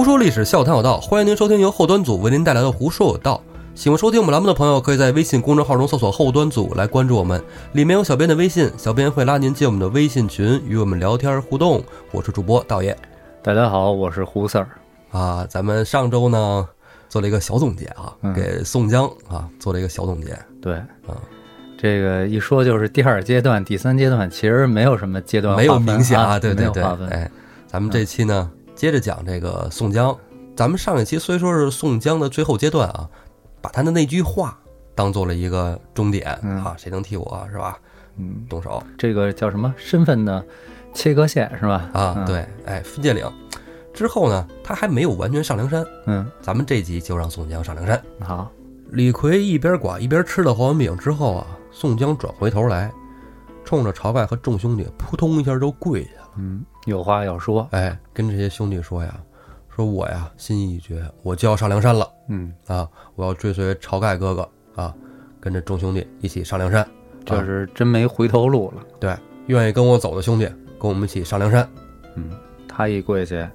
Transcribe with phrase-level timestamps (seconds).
[0.00, 3.38] 胡说历史，笑谈有道，欢迎您收听由后端组为您带来的《胡说有道》。
[3.78, 7.38] 喜欢收听我们栏目的朋友，可以在微信公众号中搜索“后端组”来关注我们，
[7.72, 11.84] 里面有小编的微信，小编会拉您进我们的微信群，与我们聊天互动。
[12.12, 12.96] 我是主播道爷
[13.42, 14.68] 大家好，我是胡四儿。
[15.10, 16.66] 啊，咱们上周呢
[17.10, 20.34] 做了一个小总结啊，嗯给宋江啊做了一个小总结。
[20.62, 21.12] 对，啊，
[21.76, 26.82] 这个一说就是第二阶段、第三阶段，其实没有什么阶段没有明显啊，对对对。
[27.10, 27.30] 哎，
[27.66, 30.16] 咱们这期呢接着讲这个宋江。
[30.56, 33.06] 咱们上一期虽说是宋江的最后阶段啊，
[33.60, 34.58] 把他的那句话
[34.94, 37.78] 当做了一个终点嗯啊，谁能替我是吧？
[38.16, 40.42] 嗯，动手这个叫什么身份的
[40.94, 41.90] 切割线是吧？
[41.92, 43.30] 啊，嗯，对，哎，分界岭
[43.92, 48.02] 之后呢，他还没有完全上梁山，嗯，咱们这集就让宋江上梁山。
[48.20, 48.50] 好，
[48.92, 52.90] 李逵一边剐一边吃了黄文饼之后啊，宋江转回头来，
[53.64, 56.30] 冲着晁盖和众兄弟扑通一下就跪下了。
[56.36, 59.20] 嗯，有话要说，哎，跟这些兄弟说呀，
[59.68, 62.88] 说我呀心意已决，我就要上梁山了嗯，啊！
[63.14, 64.94] 我要追随晁盖哥哥啊，
[65.40, 66.86] 跟着众兄弟一起上梁山。
[67.24, 68.82] 这是真没回头路了。
[68.98, 69.14] 对，
[69.46, 70.46] 愿意跟我走的兄弟，
[70.80, 71.68] 跟我们一起上梁山。
[72.14, 72.30] 嗯，
[72.66, 73.50] 他一跪下，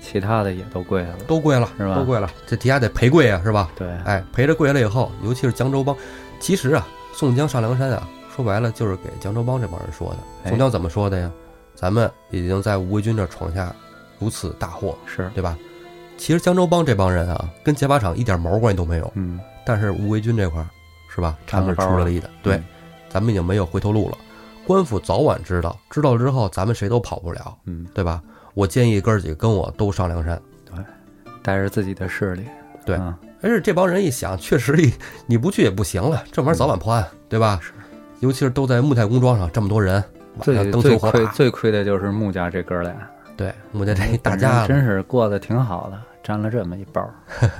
[0.00, 1.18] 其他的也都跪下了。
[1.26, 3.70] 都跪了，是吧都跪了，这底下得陪跪啊，是吧？
[3.74, 5.96] 对，哎，陪着跪下来以后，尤其是江州帮，
[6.38, 10.18] 其实啊，宋江上梁山啊，说白了就是给江州帮这帮人说的。
[10.44, 11.30] 哎宋江怎么说的呀？
[11.74, 13.74] 咱们已经在吴为军这儿闯下
[14.18, 15.56] 如此大祸，是，对吧？
[16.18, 20.66] 其实江州帮这帮人啊，跟劫法场一点毛关系都没有，嗯，但是吴为军这块儿
[21.08, 22.30] 是吧，他们是出了力的。
[22.42, 22.64] 对，嗯
[23.08, 24.16] 咱们已经没有回头路了。
[24.66, 28.22] 官府早晚知道，知道之后咱们谁都跑不了，嗯，对吧？
[28.54, 30.40] 我建议哥儿几个跟我都上梁山。
[30.64, 30.76] 对
[31.42, 32.44] 带着自己的势力。
[32.84, 34.92] 对嗯而且这帮人一想，确实一
[35.26, 37.58] 你不去也不行了，这玩意儿早晚破案，对吧？
[37.60, 37.72] 是，
[38.22, 40.02] 尤其是都在木太公庄上这么多人，
[40.40, 42.94] 最灯最亏最亏的就是穆家这哥俩，
[43.36, 47.04] 对，木家这一大家真是过得挺好的，沾了这么一包。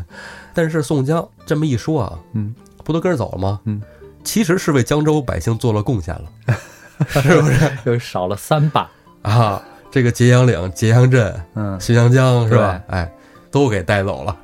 [0.55, 3.59] 但是宋江这么一说啊，嗯，不都跟着走了吗？
[3.65, 3.83] 嗯，
[4.23, 6.57] 其实是为江州百姓做了贡献了，
[7.09, 8.89] 是不是 又少了三把。
[9.23, 9.61] 啊？
[9.91, 12.81] 这个揭阳岭、揭阳镇、嗯，浔阳江是吧？
[12.87, 13.13] 哎，
[13.51, 14.35] 都给带走了，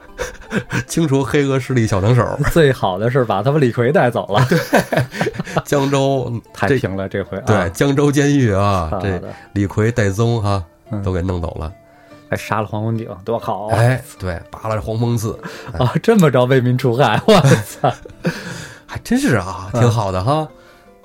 [0.86, 2.24] 清除黑恶势力小能手。
[2.52, 4.58] 最好的是把他们李逵带走了，对
[5.64, 7.44] 江州 太平了这回啊。
[7.46, 11.72] 对江州监狱啊，这的，李逵、戴宗哈嗯都给弄走了。
[12.30, 13.76] 还杀了黄文炳，多好啊！
[13.78, 15.32] 哎，对，拔了黄蜂刺，
[15.78, 17.32] 啊，这么着为民除害，我
[17.64, 17.90] 操！
[18.84, 20.46] 还真是啊，嗯挺好的哈。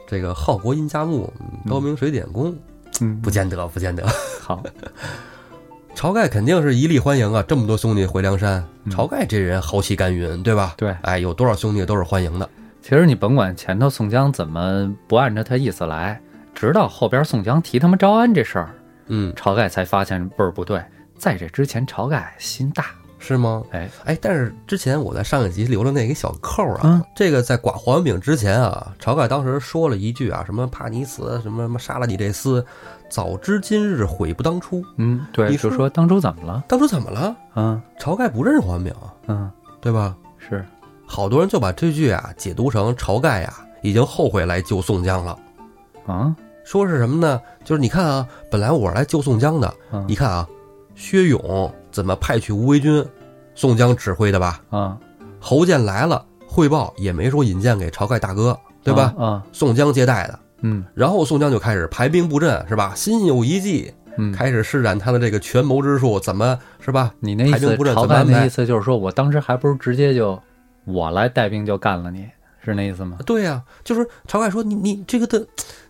[0.06, 2.53] 这个好国殷家木，嗯高明水点工，
[3.00, 4.06] 嗯，不见得，不见得。
[4.42, 4.62] 好，
[5.96, 10.74] 晁盖肯定是一力欢迎啊，这么多兄弟回梁山，嗯晁盖这人豪气干云，对吧？
[10.76, 10.94] 对。
[11.04, 12.50] 哎，有多少兄弟都是欢迎的。
[12.81, 16.20] 其实你甭管前头宋江怎么不按照他意思来，
[16.53, 18.76] 直到后边宋江提他妈招安这事儿，
[19.08, 20.84] 嗯，晁盖才发现倍儿不对。
[21.18, 22.88] 在这之前，晁盖心大，
[23.18, 23.64] 是吗？
[23.72, 32.62] 哎，哎，但是之前我在上一集留了那个小扣啊，嗯这个在剐黄文炳之前啊，晁盖当时说了一句啊，什么怕你死，什么什么杀了你这厮，
[33.13, 34.84] 早知今日悔不当初。
[34.97, 36.63] 嗯，对，你说就说当初怎么了？
[36.68, 37.35] 当初怎么了？
[37.53, 40.16] 嗯晁盖不认识黄文炳啊，嗯，对吧？
[40.40, 40.66] 是，
[41.06, 43.53] 好多人就把这句啊解读成晁盖呀
[43.84, 45.38] 已经后悔来救宋江了，
[46.07, 46.35] 啊，
[46.66, 47.40] 说是什么呢？
[47.63, 50.47] 就是你看啊，本来我是来救宋江的，嗯你看啊，
[50.96, 53.06] 薛勇怎么派去无为军，
[53.53, 54.59] 宋江指挥的吧？
[54.72, 54.97] 啊，
[55.40, 59.13] 侯健来了汇报也没说引荐给晁盖大哥，对吧？
[59.19, 62.94] 啊，宋江接待的，嗯然后宋江就开始排兵布阵，是吧？
[62.96, 67.13] 心有一计，嗯，开始施展他的这个权谋之术，怎么是吧？
[67.19, 70.41] 你那意思，晁盖那意思就是说我当时还不如直接就
[70.85, 72.26] 我来带兵就干了你，
[72.64, 73.17] 是那意思吗？
[73.26, 75.46] 对呀、就是晁盖说你你这个的，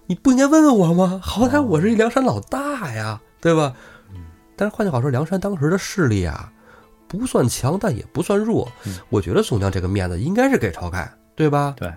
[0.07, 1.19] 你不应该问问我吗？
[1.23, 3.73] 好歹我是一梁山老大呀，对吧？
[4.55, 6.51] 但是换句话说，梁山当时的势力啊，
[7.07, 8.71] 不算强，但也不算弱。
[8.85, 11.73] 嗯我觉得宋江这个面子应该是给晁盖，对吧？
[11.75, 11.91] 对。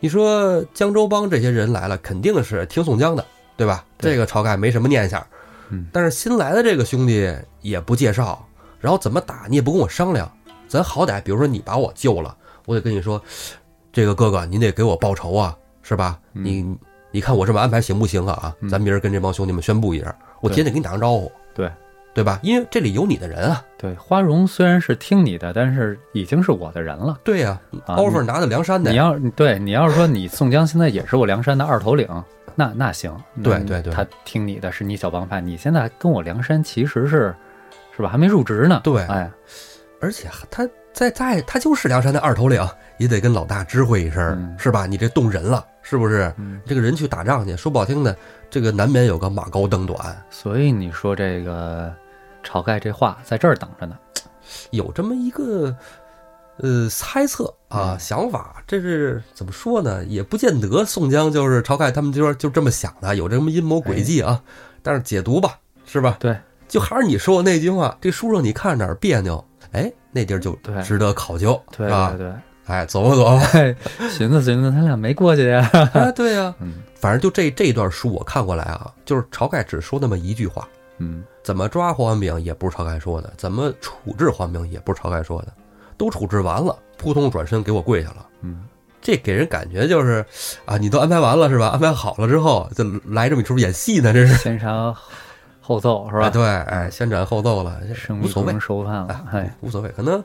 [0.00, 3.24] 你说江州帮这些人来了，肯定是听宋江的，
[3.56, 3.84] 对吧？
[3.98, 5.24] 对这个晁盖没什么念想。
[5.72, 8.44] 嗯但是新来的这个兄弟也不介绍，
[8.80, 10.28] 然后怎么打你也不跟我商量，
[10.66, 12.36] 咱好歹比如说你把我救了，
[12.66, 13.22] 我得跟你说，
[13.92, 16.18] 这个哥哥您得给我报仇啊，是吧？
[16.32, 16.76] 嗯你
[17.12, 18.32] 你看我这么安排行不行啊？
[18.42, 21.70] 啊，嗯咱明儿跟这帮兄弟们宣布一下，我今天得跟你打声招呼，对
[22.12, 22.40] 对吧？
[22.42, 27.18] 因为这里有你的人啊，对，花荣虽然是听你的，但是已经是我的人了。
[27.22, 32.06] 对呀、啊 offer 拿的梁山的你，要对你要是说你宋江现在也是我梁山的二头领，
[32.54, 37.34] 那那行，对对对他听你的是你小帮派，你现在跟我梁山其实是
[37.96, 38.08] 是吧？
[38.08, 38.80] 还没入职呢。
[38.82, 39.30] 对哎，
[40.00, 42.60] 而且他在在他就是梁山的二头领，
[43.00, 44.84] 也得跟老大知会一声，嗯是吧？
[44.84, 46.30] 你这动人了，是不是？
[46.36, 48.14] 嗯，这个人去打仗去，说不好听的，
[48.50, 49.98] 这个难免有个马高灯短。
[50.28, 51.90] 所以你说这个
[52.44, 53.96] 晁盖这话在这儿等着呢。
[54.70, 55.74] 有这么一个
[56.58, 60.04] 呃猜测啊、嗯想法，这是怎么说呢？
[60.04, 64.42] 也不见得宋江就是晁盖他们就说就这么想的，有这么阴谋诡计啊。
[64.82, 66.18] 但是解读吧，是吧？
[66.20, 66.36] 对，
[66.68, 69.42] 就还是你说的那句话，这书上你看着哪儿别扭，
[69.72, 70.54] 哎，那地儿就
[70.84, 72.30] 值得考究，对是吧对？
[72.70, 74.08] 对，哎，琢磨琢磨。
[74.10, 75.68] 寻思寻思，他俩没过去呀。
[75.92, 80.68] 啊， 对呀、嗯反正就这这段书我看过来啊，就是晁盖只说那么一句话，
[80.98, 85.52] 嗯，怎么抓黄文炳也不是晁盖说的，怎么处置黄文炳也不是晁盖说的，
[85.96, 88.26] 都处置完了，扑通转身给我跪下了。
[88.42, 88.64] 嗯，
[89.00, 90.22] 这给人感觉就是
[90.66, 91.68] 啊，你都安排完了是吧？
[91.68, 94.94] 安排好了之后，就来这么一出演戏呢，这是先杀
[95.62, 96.26] 后奏是吧？
[96.26, 97.80] 哎对，哎，先斩后奏了，
[98.22, 100.22] 无所谓米，熟饭了，哎，无所谓，可能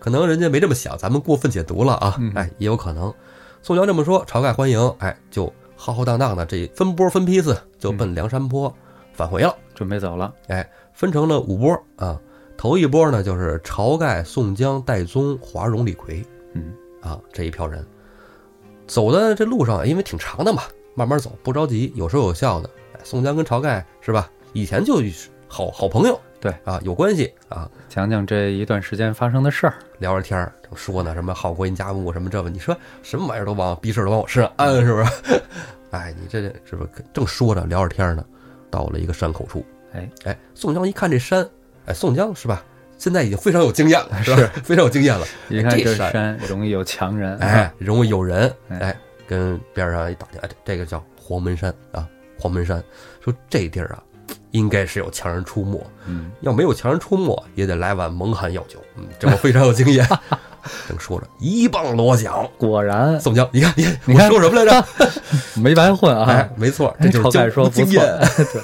[0.00, 3.14] 可能人家没这么想，咱们过分解读了啊，嗯哎，也有可能。
[3.62, 8.74] 宋江这么说，晁盖欢迎，哎，就浩浩荡荡的这分波分批次就奔梁山坡
[9.12, 10.34] 返回了，准备走了。
[10.48, 12.18] 哎，分成了五波啊。
[12.56, 16.24] 头一波呢，就是晁盖、宋江、戴宗、华容、李逵
[16.54, 17.86] 嗯啊这一票人。
[18.86, 20.62] 走的这路上，因为挺长的嘛，
[20.94, 22.68] 慢慢走，不着急，有说有笑的。
[22.94, 24.30] 哎，宋江跟晁盖是吧？
[24.52, 25.00] 以前就
[25.46, 27.70] 好好朋友，对啊，有关系啊。
[27.88, 29.74] 讲讲这一段时间发生的事儿。
[29.98, 35.42] 聊着天儿，正说呢，什么好国人家务什么这个，你说什么玩意儿都往逼事儿都往我身上安，是不是？
[35.90, 38.24] 哎，你这是不是正说着聊着天儿呢？
[38.70, 41.46] 到了一个山口处，哎哎，宋江一看这山，
[41.86, 42.64] 哎，宋江是吧？
[42.96, 44.52] 现在已经非常有经验了，是吧？
[44.62, 45.26] 非常有经验了。
[45.48, 48.96] 一看这这山山容易有强人，哎，容易有人，哎哎，
[49.26, 52.08] 跟边上一打听，哎，这个叫黄门山啊，
[52.38, 52.82] 黄门山，
[53.20, 54.02] 说这地儿啊，
[54.50, 58.78] 应该是有强人出没，嗯，要没有强人出没，也得来碗蒙汗药酒。
[58.96, 60.06] 嗯，这我非常有经验。
[60.86, 64.86] 正说着，一棒锣响，果然宋江，你看，你看，你看我说什么来着？
[65.60, 67.30] 没白混啊哎。，没错，这就是
[67.70, 68.02] 经验。
[68.52, 68.62] 对，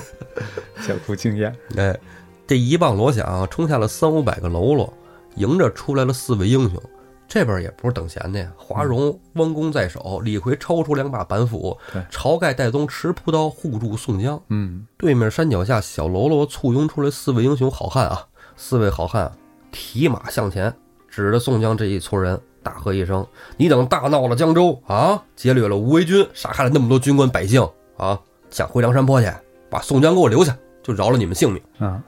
[0.87, 1.55] 江湖经验。
[1.77, 1.99] 哎，
[2.47, 4.93] 这一棒锣响，冲下了三五百个喽啰，
[5.37, 6.83] 迎着出来了四位英雄。
[7.29, 14.41] 这边也不是等闲的呀，华容弯弓在手，李逵抽出两把板斧对，晁盖、戴宗持朴刀护住宋江。
[14.49, 18.27] 嗯，对面山脚下，小喽啰簇拥出来四位英雄好汉啊！
[18.57, 19.33] 四位好汉啊，
[19.73, 20.73] 提马向前，
[21.09, 23.27] 指着宋江这一撮人，大喝一声
[23.59, 28.19] ：“你等大闹了江州啊，劫掠了无为军，杀害了那么多军官百姓啊，
[28.51, 29.29] 想回梁山坡去，
[29.69, 31.61] 把宋江给我留下，就饶了你们性命。
[31.79, 32.01] 啊，”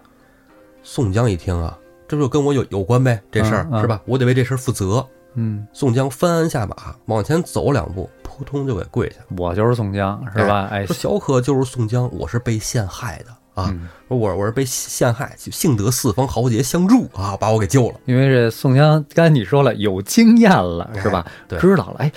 [0.84, 1.76] 宋江一听啊，
[2.08, 3.22] 这不就跟我有有关呗？
[3.30, 4.00] 这事儿、嗯嗯是吧？
[4.06, 5.06] 我得为这事儿负责。
[5.34, 9.16] 嗯，宋江翻鞍下马，往前走两步，扑通就给跪下。
[9.36, 10.66] 我就是宋江，是吧？
[10.72, 13.68] 哎说，小可就是宋江，我是被陷害的啊！
[13.70, 18.00] 嗯我我是被陷害，幸得四方豪杰相助啊，把我给救了。
[18.06, 21.24] 因为这宋江，刚才你说了有经验了，是吧？
[21.46, 22.10] 对知道了，哎，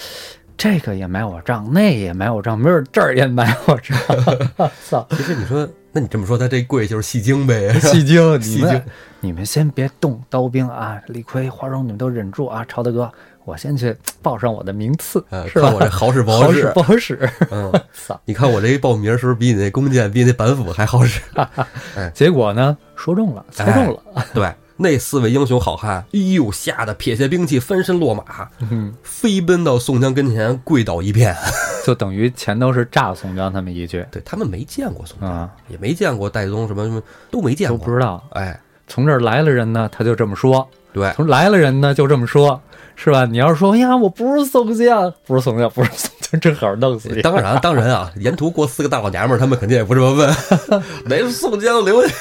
[0.61, 3.97] 这个也买我账，那也买我账，没准这儿也买我账。
[4.87, 7.73] 操，其实你说，那你这么说，他这贵就是戏精呗？
[7.79, 8.83] 戏精， 你戏精们
[9.21, 13.11] 你们先别动刀兵啊，李逵、花荣，你们都忍住啊，朝大哥，
[13.43, 15.69] 我先去报上我的名次，呃，是吧？
[15.69, 16.81] 看我这好使不好使 好使不？
[16.83, 17.29] 好使？
[17.49, 18.21] 嗯，操！
[18.25, 21.21] 你看我这一报名是不是比你那弓箭、比你那板斧还好使？
[22.13, 24.23] 结果呢，说中了，猜中了。
[24.31, 28.23] 对，那四位英雄好汉，哎呦，吓得撇下兵器，翻身落马，
[28.71, 31.35] 嗯，飞奔到宋江跟前，跪倒一片。
[31.85, 37.77] 就等于前头是炸宋江他们一句对他们没见过宋江，啊，也没见过戴宗什么什么，都没见过。
[37.77, 38.23] 都不知道。
[38.31, 40.63] 哎，从这儿来了人呢，他就这么说；
[40.93, 42.59] 对，从来了人呢，就这么说，
[42.95, 43.25] 是吧？
[43.25, 47.21] 你要是说，哎呀，我不是宋江，不是宋江，不是宋江，正好弄死你。
[47.23, 50.29] 当然，当然啊，沿途过四个大老娘们儿，他们肯定也不这么问。
[51.05, 52.13] 哪是宋江留下？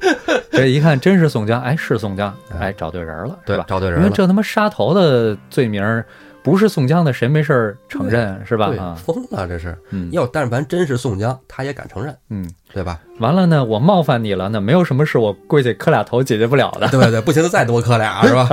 [0.50, 3.64] 这一看真是宋江，哎，是宋江，哎，找对人了，对吧？
[3.68, 4.04] 找对人了。
[4.04, 6.02] 因为这他妈杀头的罪名
[6.42, 8.72] 不是宋江的，谁没事儿承认是吧？
[8.78, 9.76] 啊，疯了这是。
[9.90, 12.98] 嗯要但凡真是宋江，他也敢承认，嗯，对吧？
[13.18, 16.88] 完了呢，我冒犯你了，那没有什么事我跪下磕俩头解决不了的。
[16.88, 18.48] 对 对，不行就再多磕俩，是吧？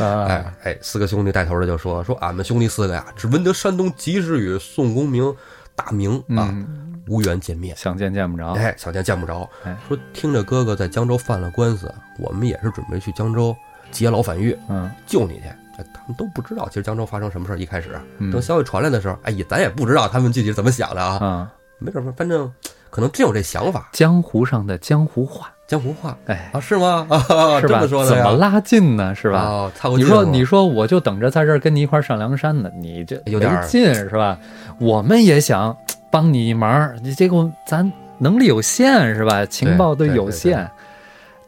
[0.00, 5.30] 啊， 哎哎，四个兄弟带头的就说说俺们兄弟四个呀，只闻得山东及时雨宋公明
[5.76, 7.76] 大名啊，嗯，无缘见面。
[7.76, 8.52] 想见见不着。
[8.52, 9.76] 哎，想见见不着哎。
[9.88, 13.54] 说听着哥哥在江州犯了官司，我们也是准备去江州
[13.90, 15.48] 劫牢反狱嗯救你去。
[15.76, 17.56] 哎，他们都不知道，其实江州发生什么事儿。
[17.56, 21.18] 一开始嗯等消息传来的时候，哎，也咱也不知道他们具体是怎么想的啊。
[21.20, 22.50] 嗯，没准儿，反正
[22.90, 27.06] 可能真有这想法，江湖上的江湖话，江湖话哎，啊，是吗？
[27.10, 27.18] 啊，
[27.60, 27.80] 是吧？
[27.80, 29.12] 这么说的呀怎么拉近呢？
[29.16, 29.40] 是吧？
[29.40, 34.38] 啊，擦过你说你说我就等着在这儿跟你一块儿上梁山呢，你这有点儿没劲是吧？
[34.78, 35.76] 我们也想
[36.14, 39.44] 帮你一忙，你这个咱能力有限是吧？
[39.46, 40.70] 情报都有限，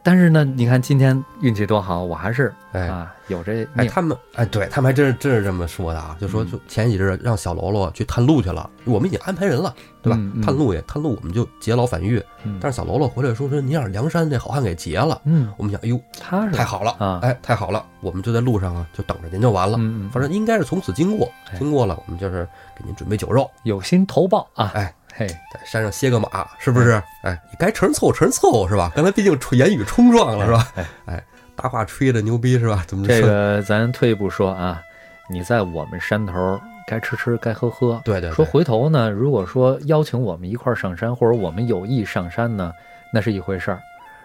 [0.06, 10.16] 但是呢，你看今天运气多好，我还是哎啊有这哎，他们哎，对他们还真是真是这么说的啊，就说嗯就前几日让小喽啰去探路去了，我们已经安排人了，对吧？
[10.44, 12.22] 探路也探路，我们就劫牢反狱。
[12.44, 15.20] 嗯但是小喽啰回来说说，您让梁山这好汉给劫了。
[15.24, 19.76] 嗯，我们想，哎呦，他是太好了啊哎，太好了，我们就在路上啊，就等着您就完了。
[19.80, 22.46] 嗯嗯，反正应该是从此经过，哎经过了，我们就是
[22.78, 27.02] 给您准备酒肉，有心投报啊，哎，嘿，在山上歇个马，是不是？
[27.22, 28.92] 哎，你该承认凑合承认凑合是吧？
[28.94, 30.68] 刚才毕竟言语冲撞了是吧？
[30.76, 31.24] 哎，哎，
[31.56, 32.84] 大话吹的牛逼是吧？
[32.86, 33.06] 怎么？
[33.08, 34.82] 这个咱退一步说啊，
[35.30, 42.70] 你在我们山头该吃吃该喝喝，对对对说回头呢，如果说邀请我们一块儿上山，或者我们有意上山呢，
[43.10, 43.80] 那是一回事儿。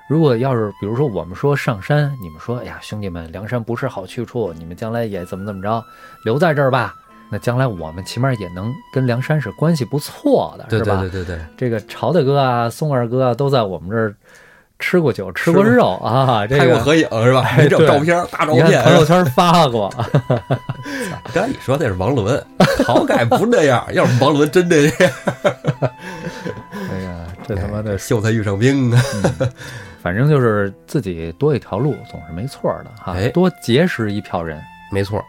[0.10, 5.82] 如果要是比如说我们说上山，你们说哎呀兄弟们，梁山不是好去处，你们将来也怎么怎么着，
[6.26, 6.94] 留在这儿吧。
[7.32, 11.00] 那将来我们起码也能跟梁山是关系不错的，对是吧？
[11.00, 14.14] 对对对对，这个朝大哥啊、宋二哥啊，都在我们这儿
[14.80, 16.46] 吃过酒、吃吃过过肉啊。
[16.46, 17.42] 这个拍过合影是吧？
[17.46, 19.90] 哎你这照片大照片，朋友圈发过，
[21.34, 22.44] 刚才你说那是王伦，
[22.86, 25.12] 好歹不那样， 要是王伦真这样，
[26.90, 29.02] 哎呀，这他妈的哎秀才遇上兵啊！
[30.02, 34.60] 反正就是自己多一条路总是没错的哈，哎多结识一票人。
[34.92, 35.24] 没错，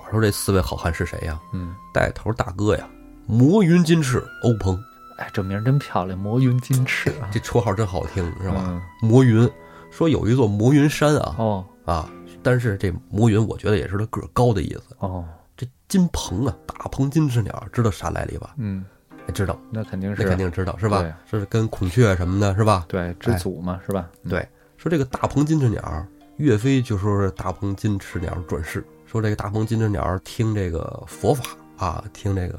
[0.00, 1.40] 话说这四位好汉是谁呀？
[1.52, 2.88] 嗯，带头大哥呀，
[3.26, 4.78] 魔云金翅欧鹏，
[5.18, 8.64] 哎，这名儿真漂亮，魔云金翅啊，这绰号真好听是吧？
[8.68, 9.48] 嗯魔云
[9.90, 12.10] 说有一座魔云山啊哦啊，
[12.42, 14.94] 但是这魔云我觉得也是他个儿高的意思。
[14.98, 15.24] 哦，
[15.56, 18.54] 这金鹏啊，大鹏金翅鸟，知道啥来历吧？
[18.58, 18.84] 嗯，
[19.26, 21.40] 哎知道，那肯定是那肯定知道是吧对？
[21.40, 22.84] 是跟孔雀什么的，是吧？
[22.88, 24.08] 对知祖嘛，是吧？
[24.24, 31.44] 嗯，对，说这个大鹏金翅鸟，岳飞就说是大鹏金翅鸟转世，说这个大鹏金翅鸟听这个佛法
[31.78, 32.58] 啊，听这个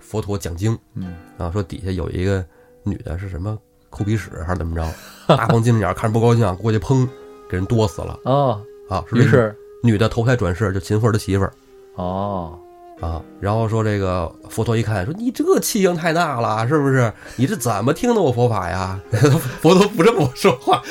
[0.00, 2.44] 佛陀讲经嗯，啊，说底下有一个
[2.82, 3.58] 女的是什么
[3.90, 7.06] 抠鼻屎还是怎么着，大鹏金翅鸟看着不高兴，过去砰
[7.48, 9.04] 给人剁死了哦，啊。
[9.12, 11.52] 于是女的投胎转世就秦桧的媳妇儿
[11.96, 12.58] 哦，
[13.00, 17.12] 啊，然后说这个佛陀一看说你这气性太大了，是不是？
[17.36, 18.98] 你这怎么听的我佛法呀？
[19.60, 20.82] 佛陀不这么说话，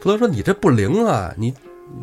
[0.00, 1.54] 佛陀说你这不灵啊，你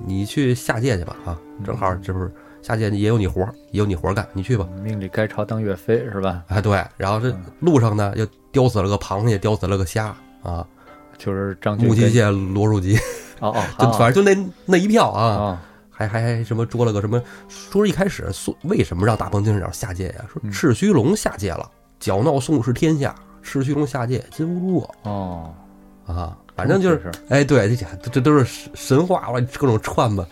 [0.05, 2.31] 你去下界去吧啊，正好这不是
[2.61, 4.67] 下界也有你活儿也有你活儿干，你去吧。
[4.83, 6.43] 命里该朝当岳飞是吧？
[6.47, 10.65] 哎，对，然后这路上呢又叼死了个螃蟹，叼死了个虾啊，
[11.17, 12.97] 就是张俊跟木器蟹、罗树吉，
[13.39, 17.21] 哦哦， 就反正就那那一票啊，啊还还还什么捉了个什么？
[17.47, 20.25] 说一开始说为什么让大鹏金翅鸟下界呀？
[20.31, 20.51] 说嗯。
[20.51, 21.69] 赤须龙下界了，
[21.99, 25.53] 搅闹宋氏天下，赤须龙下界，金兀术哦，
[26.07, 30.25] 啊，反正就是哎，对，这这这都是神神话我，各种串吧，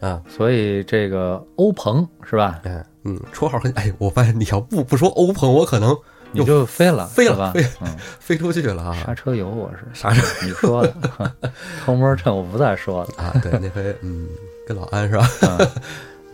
[0.00, 2.60] 啊，所以这个欧鹏是吧？
[2.64, 5.96] 哎，嗯，绰号很哎，我发现你要不不说欧鹏，我可能
[6.32, 7.64] 你就飞了，飞了吧飞？
[7.80, 7.88] 嗯，
[8.20, 10.94] 飞出去了啊刹车油我是 刹车你说的，
[11.84, 13.22] 偷摸趁我不在说的。
[13.22, 13.34] 啊！
[13.42, 14.28] 对，那回嗯，
[14.66, 15.26] 跟老安是吧？
[15.42, 15.68] 嗯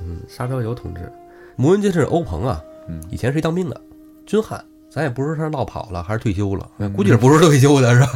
[0.04, 1.10] 嗯，沙昭友同志，
[1.56, 3.80] 摩云金是欧鹏啊，嗯以前是一当兵的
[4.26, 8.08] 军汉，咱也不知道他是落跑了还是退休了，嗯估计是不是退休的是吧？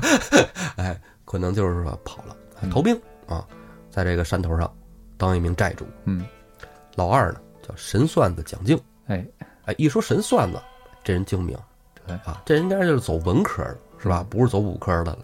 [0.76, 3.46] 哎，可能就是说跑了嗯投兵啊，
[3.88, 4.68] 在这个山头上
[5.16, 5.87] 当一名寨主。
[6.06, 6.26] 嗯，
[6.96, 9.25] 老二呢叫神算子蒋敬，哎，
[9.66, 10.60] 哎，一说神算子，
[11.04, 11.56] 这人精明，
[12.04, 14.26] 对啊，这人应该就是走文科的，是吧？
[14.28, 15.18] 不是走武科的了。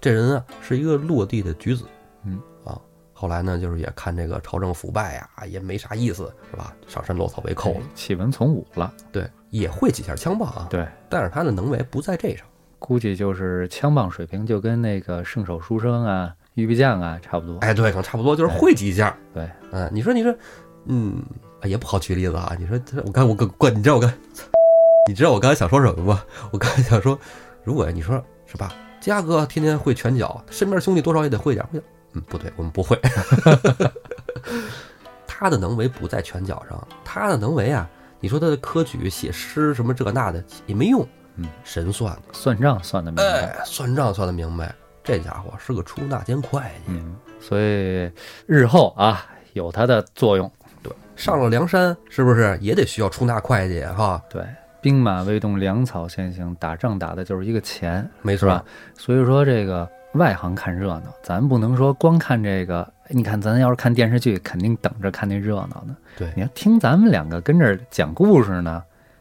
[0.00, 1.84] 这人啊是一个落地的举子，
[2.24, 2.80] 嗯啊，
[3.12, 6.74] 后来呢就是也看这个朝政腐败呀、也没啥意思，是吧？
[6.88, 8.90] 上山落草为寇了，哎弃文从武了。
[9.12, 12.46] 对，也会几下枪棒啊，对，但是他的能为不在这上。
[12.80, 17.58] 估计就是枪棒水平就跟那个圣手书生啊、玉臂将啊差不多。
[17.58, 19.16] 哎，对，可能差不多就是会几下。
[19.32, 20.34] 对，嗯，你说你说，
[20.86, 21.22] 嗯，
[21.60, 22.56] 哎也不好举例子啊。
[22.58, 24.12] 你说这我刚我刚关，你知道我刚，
[25.06, 26.24] 你知道我刚才想说什么吗？
[26.50, 27.16] 我刚才想说，
[27.62, 31.84] 如果你说是吧，嘉哥天天会拳脚，身边兄弟多少也得会点，会点。
[32.14, 32.98] 嗯，不对，我们不会。
[35.28, 37.88] 他的能为不在拳脚上，他的能为啊，
[38.20, 41.06] 你说他的科举、写诗什么这那的也没用。
[41.40, 43.24] 嗯，神算的，算账算得明白。
[43.24, 46.92] 哎，算账算得明白，这家伙是个出纳兼会计。
[46.92, 48.10] 嗯，所以
[48.46, 50.50] 日后啊有它的作用。
[50.82, 54.22] 对，上了梁山是不是也得需要出纳会计哈？
[54.28, 54.44] 对，
[54.80, 58.64] 兵马未动，粮草先行，打仗打的就是一个钱，没错吧？
[58.96, 62.86] 所以说这个外行看热闹，咱不能说光看这个。
[63.12, 65.96] 你看，咱要是看电视剧，肯定等着看那热闹呢。
[66.16, 68.80] 对你要听咱们两个跟这儿讲故事呢，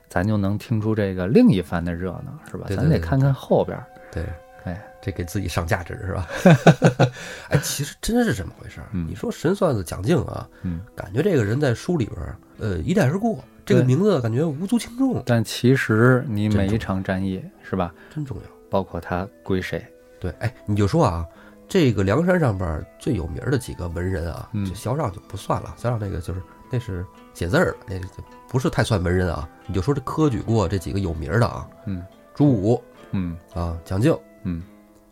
[0.10, 2.66] 咱就能听出这个另一番的热闹，是吧？
[2.68, 3.86] 对对对咱得看看后边儿。
[4.12, 4.25] 对，
[4.63, 6.28] 哎，这给自己上价值是吧？
[7.50, 8.88] 哎，其实真是这么回事儿。
[8.92, 17.94] 嗯你说神算子蒋敬啊，嗯，感觉这个人在书里边儿，呃，一带而过，这个名字感觉无足轻重，但其实你每一场战役，是吧？
[18.13, 18.44] 真重要。
[18.70, 19.84] 包括他归谁，
[20.20, 21.25] 对，哎，你就说啊，
[21.68, 28.07] 这个梁山上边儿最有名儿的几个文人啊，嗯这萧让就不算了，萧让那个就是那是写字儿的，那就
[28.47, 29.47] 不是太算文人啊。
[29.67, 34.63] 你就说这科举过这几个有名儿的啊，嗯朱武嗯啊，蒋敬、嗯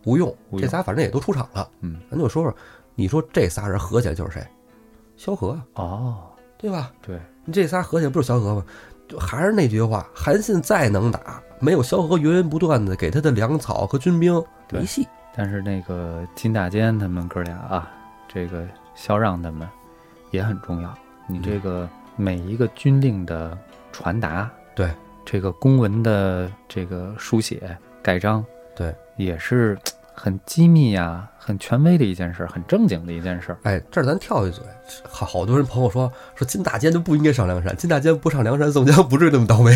[0.05, 1.69] 吴用，这仨反正也都出场了。
[1.81, 2.55] 嗯，咱就说说，
[2.95, 4.45] 你说这仨人合起来就是谁？
[5.17, 6.17] 萧何啊，哦，
[6.57, 6.91] 对吧？
[7.01, 8.63] 对，你这仨合起来不是萧何吗？
[9.07, 15.07] 就还是那句话，韩信再能打，没有萧何源源不断的给他的粮草和军兵，对没戏。
[15.35, 17.91] 但是那个金大坚他们哥俩啊，
[18.27, 19.67] 这个萧让他们
[20.31, 20.93] 也很重要。
[21.27, 23.57] 你这个每一个军令的
[23.91, 24.89] 传达，对
[25.25, 28.43] 这个公文的这个书写盖章，
[28.75, 29.77] 对，也是
[30.13, 33.57] 很机密呀、很权威的一件事儿，很正经的一件事儿。
[33.63, 34.63] 哎，这儿咱跳一嘴，
[35.03, 39.75] 好好多人朋友说说金大坚就不应该上梁山，金大坚不上梁山，宋江不至于那么倒霉。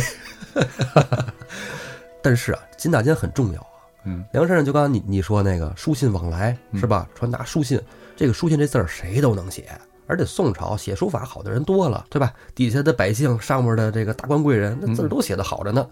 [2.24, 3.68] 但是啊，金大坚很重要啊。
[4.04, 7.08] 嗯梁山上就刚刚你你说那个书信往来嗯是吧？
[7.14, 7.80] 传达书信，
[8.16, 9.70] 这个书信这字儿谁都能写，
[10.12, 12.34] 而且宋朝写书法好的人多了，对吧？
[12.54, 15.88] 底下的百姓，上面的这个达官贵人，那字儿都写的好着呢。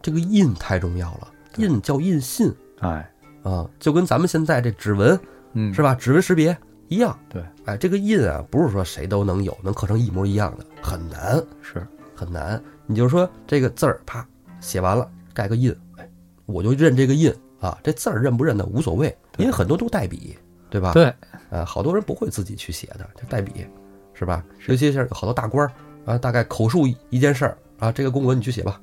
[0.00, 5.18] 这个印太重要了，印叫印信哎，啊，就跟咱们现在这指纹
[5.54, 5.96] 嗯，是吧？
[5.96, 6.56] 指纹识别
[6.86, 7.18] 一样。
[7.28, 12.62] 对，哎，这个印啊，不是说谁都能有，能刻成一模一样的，很难是，很难。
[12.86, 14.24] 你就说这个字儿，啪
[14.60, 16.08] 写完了，盖个印，哎，
[16.44, 17.76] 我就认这个印啊。
[17.82, 20.38] 这字儿认不认的无所谓，因为很多都代笔，
[20.70, 21.12] 对吧？，对，
[21.50, 23.66] 呃，好多人不会自己去写的，就代笔，
[24.14, 24.44] 是吧？
[24.66, 25.72] 尤其是好多大官儿
[26.04, 28.80] 啊，大概口述一件事儿啊，这个公文你去写吧，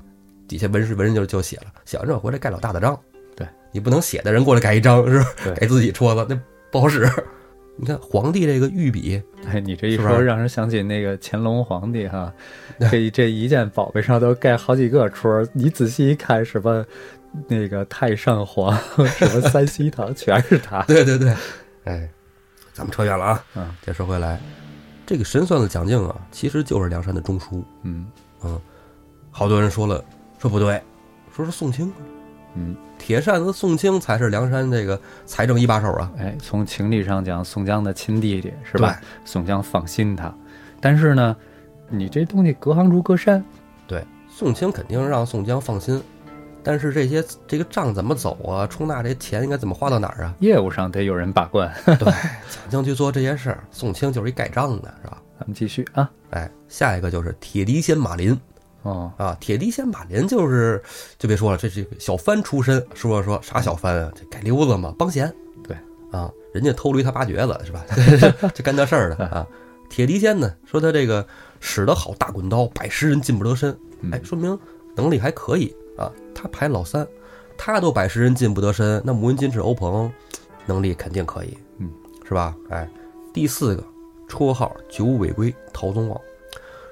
[0.48, 2.98] 底下文士文人就就写了，写完之后回来盖老大的章。
[3.36, 5.26] 对你不能写的人过来盖一章，是吧？
[5.56, 6.40] 给自己戳子，那
[6.70, 7.08] 不好使。
[7.76, 12.32] 你看皇帝这个御笔，哎，你这一说，让人想起那个乾隆皇帝哈，
[12.88, 16.86] 这这一件宝贝上都盖好几个戳儿，你仔细一看，什么
[17.48, 18.72] 那个太上皇，
[19.18, 20.82] 什么三 希堂，全是他。
[20.82, 21.34] 对对对，
[21.82, 22.08] 哎，
[22.74, 23.44] 咱们扯远了啊。
[23.54, 24.38] 嗯再说回来，
[25.06, 27.62] 这个神算子蒋敬啊，其实就是梁山的中枢。
[27.82, 28.06] 嗯
[28.42, 28.60] 嗯
[29.30, 30.04] 好多人说了，
[30.38, 30.82] 说不对，
[31.34, 31.90] 说是宋清，
[32.54, 39.00] 嗯，铁扇子宋清才是梁山这个财政一把手啊，哎，从情理上讲，宋江的亲弟弟是吧？
[39.24, 40.32] 宋江放心他，
[40.80, 41.36] 但是呢，
[41.88, 43.42] 你这东西隔行如隔山，
[43.86, 43.98] 对？
[44.00, 46.00] 对，宋清肯定让宋江放心，
[46.64, 48.66] 但是这些这个账怎么走啊？
[48.66, 50.34] 出纳这钱应该怎么花到哪儿啊？
[50.40, 51.70] 业务上得有人把关。
[51.84, 52.12] 对，
[52.70, 55.20] 蒋敬去做这些事儿，宋清就是一盖章的，是吧？
[55.38, 56.10] 咱们继续啊。
[56.30, 58.36] 哎，下一个就是铁笛仙马林
[58.82, 60.82] 哦，啊，铁笛仙马林就是
[61.18, 64.10] 就别说了，这是小番出身，说说啥小番啊？
[64.14, 65.32] 这改溜子嘛，帮闲。
[65.62, 65.76] 对
[66.10, 67.84] 啊，人家偷驴他八橛子是吧？
[68.54, 69.46] 就干这事儿的啊。
[69.90, 71.24] 铁笛仙呢，说他这个
[71.60, 74.58] 使得好大滚刀，百十人近不得身，嗯哎，说明
[74.96, 76.10] 能力还可以啊。
[76.34, 77.06] 他排老三，
[77.56, 80.12] 他都百十人进不得身，那穆云金翅欧鹏
[80.66, 81.90] 能力肯定可以，嗯，
[82.24, 82.54] 是吧？
[82.68, 82.88] 哎，
[83.32, 83.84] 第四个
[84.28, 86.20] 绰号九尾龟陶宗旺，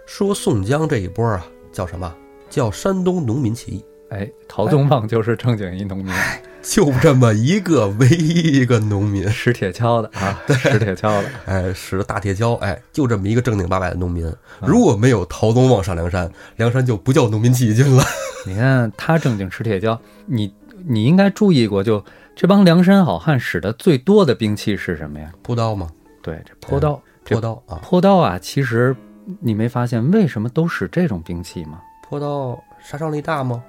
[0.06, 2.14] 说宋江这一波啊叫什么？
[2.48, 6.14] 叫山东农民起义，哎，陶宗旺就是正经一农民，
[6.62, 11.28] 就这么一个唯一一个农民，使铁锹的啊， 使铁锹的。
[11.46, 14.32] 哎，使着大铁锹，哎，就这么一个正经八百的农民。
[14.60, 18.04] 如果没有陶宗旺上梁山，梁山就不叫农民起义军了。
[18.46, 20.54] 你看他正经使铁锹，你
[20.86, 22.04] 你应该注意过，就
[22.36, 25.32] 这帮梁山好汉使的最多的兵器是什么呀？
[25.42, 25.88] 朴刀吗，
[26.22, 27.00] 对，这坡刀。
[27.24, 28.94] 这朴刀啊，坡刀啊，其实
[29.40, 31.80] 你没发现为什么都使这种兵器吗？
[32.08, 33.62] 朴刀杀伤力大吗？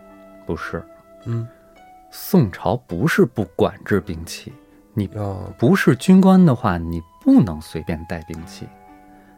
[0.45, 0.83] 不是，
[1.25, 1.47] 嗯，
[2.15, 4.53] 宋朝不是不管制兵器，
[4.93, 8.67] 你啊，不是军官的话，你不能随便带兵器。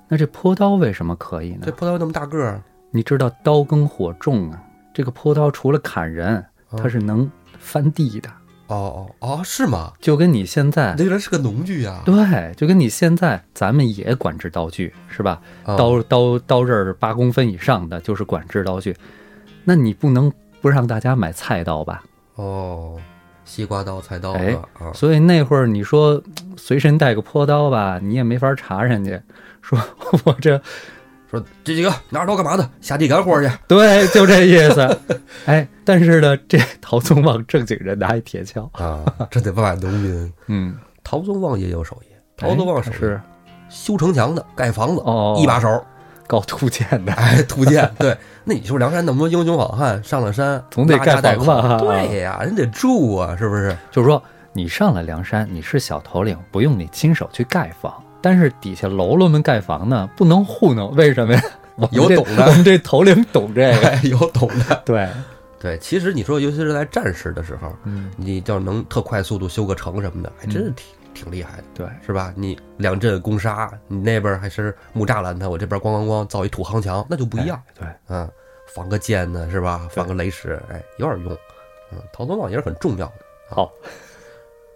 [0.09, 1.71] 那这坡刀为什么可以呢这？
[1.71, 2.61] 坡刀那么大个儿，
[2.91, 4.61] 你知道刀耕火种啊，
[4.93, 8.29] 这个坡刀除了砍人，嗯它是能翻地的，
[8.67, 9.93] 哦哦哦，是吗？
[10.01, 15.41] 就跟你现在那个人是个农具呀、对，就跟你现在咱们也管制刀具是吧？
[15.63, 18.93] 啊，刀刀刀刃儿八公分以上的就是管制刀具，
[19.63, 22.03] 那你不能不让大家买菜刀吧？
[22.35, 22.97] 哦，
[23.45, 26.21] 西瓜刀、菜刀哎啊啊，所以那会儿你说
[26.57, 29.21] 随身带个坡刀吧，你也没法查人家，
[29.61, 29.79] 说
[30.25, 30.61] 我这
[31.29, 32.69] 说这几个拿着刀干嘛的？
[32.81, 33.49] 下地干活去。
[33.67, 34.99] 对，就这意思。
[35.45, 40.33] 哎，但是呢，这陶宗旺正经人拿一铁锹，啊，这得万万农民。
[40.47, 43.21] 嗯，陶宗旺也有手艺，陶宗旺手艺哎是
[43.69, 45.83] 修城墙的、盖房子，哦一把手。
[46.27, 47.89] 搞土建的，哎，土建。
[47.99, 53.75] 对，那你说梁山那么多英雄好汉上了山，总得盖房吧口对呀，人得住啊，是不是？
[53.91, 54.21] 就是说
[54.53, 61.41] 你上了梁山，你是小头领，不用你亲手去盖房，但是底下喽啰们盖房呢，不能糊弄，为什么呀？
[61.91, 64.81] 有懂的我们这头领懂这个，哎，有懂的。
[64.85, 65.09] 对，
[65.59, 70.85] 对，其实你说，尤其是在战时的时候，嗯，你要能特快速度修个城什么的，还真是挺
[71.15, 72.31] 挺厉害的，对，是吧？
[72.35, 77.59] 你两阵攻杀，你那边还是木栅栏，他我这边咣咣咣造一土夯墙，那就不一样。
[77.67, 77.73] 哎。
[77.79, 78.29] 对，嗯，
[78.67, 79.87] 防个箭呢，是吧？
[79.89, 81.31] 防个雷石，哎，有点用。
[81.91, 83.13] 嗯，逃走网也是很重要的。
[83.49, 83.71] 好，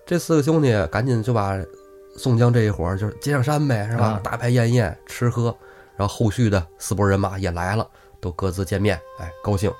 [0.05, 1.59] 这四个兄弟赶紧就把
[2.15, 4.05] 宋江这一伙儿就是接上山呗，是吧？
[4.05, 5.55] 啊大排宴宴，吃喝，
[5.95, 7.87] 然后后续的四拨人马也来了，
[8.21, 9.71] 都各自见面，哎，高兴。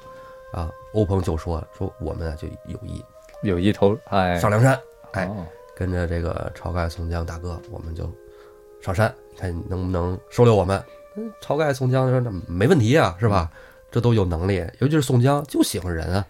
[0.51, 3.05] 啊，欧鹏就说说我们啊就有意
[3.43, 4.75] 有意投哎，上梁山，
[5.11, 5.45] 哎，哦
[5.79, 8.03] 跟着这个晁盖、宋江大哥，我们就
[8.81, 10.83] 上山，看能不能收留我们。
[11.15, 13.49] 嗯，晁盖、宋江说那没问题啊，是吧？
[13.89, 16.25] 这都有能力，尤其是宋江就喜欢人啊，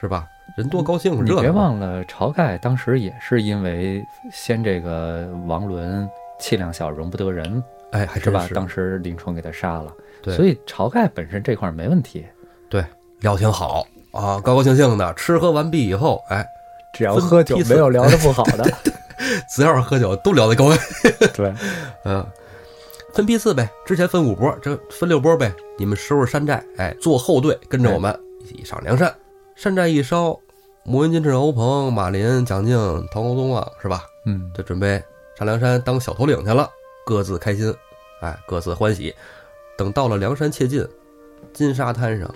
[0.00, 0.26] 是吧？
[0.56, 1.40] 人多高兴，你热闹。
[1.40, 4.00] 别忘了，晁盖当时也是因为
[4.32, 8.48] 先这个王伦气量小，容不得人，哎，还是吧？
[8.54, 12.24] 当时林冲给他杀了，对所以晁盖本身这块儿没问题，
[12.70, 12.84] 对
[13.20, 16.46] 聊挺好啊，高高兴兴的吃喝完毕以后，哎，
[16.94, 18.64] 只要喝酒没有聊的不好的，
[19.54, 20.80] 只要是喝酒都聊得高兴。
[21.34, 21.52] 对，
[22.06, 22.24] 嗯，
[23.12, 25.52] 分批次呗，之前分五波，这分六波呗。
[25.76, 29.12] 你们收拾山寨，哎，做后队，跟着我们一起上梁山。
[29.56, 30.38] 山寨一烧，
[30.84, 32.76] 魔云金翅、欧鹏、马林、蒋敬、
[33.10, 34.04] 陶高宗啊，是吧？
[34.26, 35.02] 嗯，就准备
[35.36, 36.70] 上梁山当小头领去了，
[37.04, 37.74] 各自开心，
[38.20, 39.14] 哎，各自欢喜。
[39.76, 40.86] 等到了梁山切近，
[41.52, 42.32] 金沙滩上，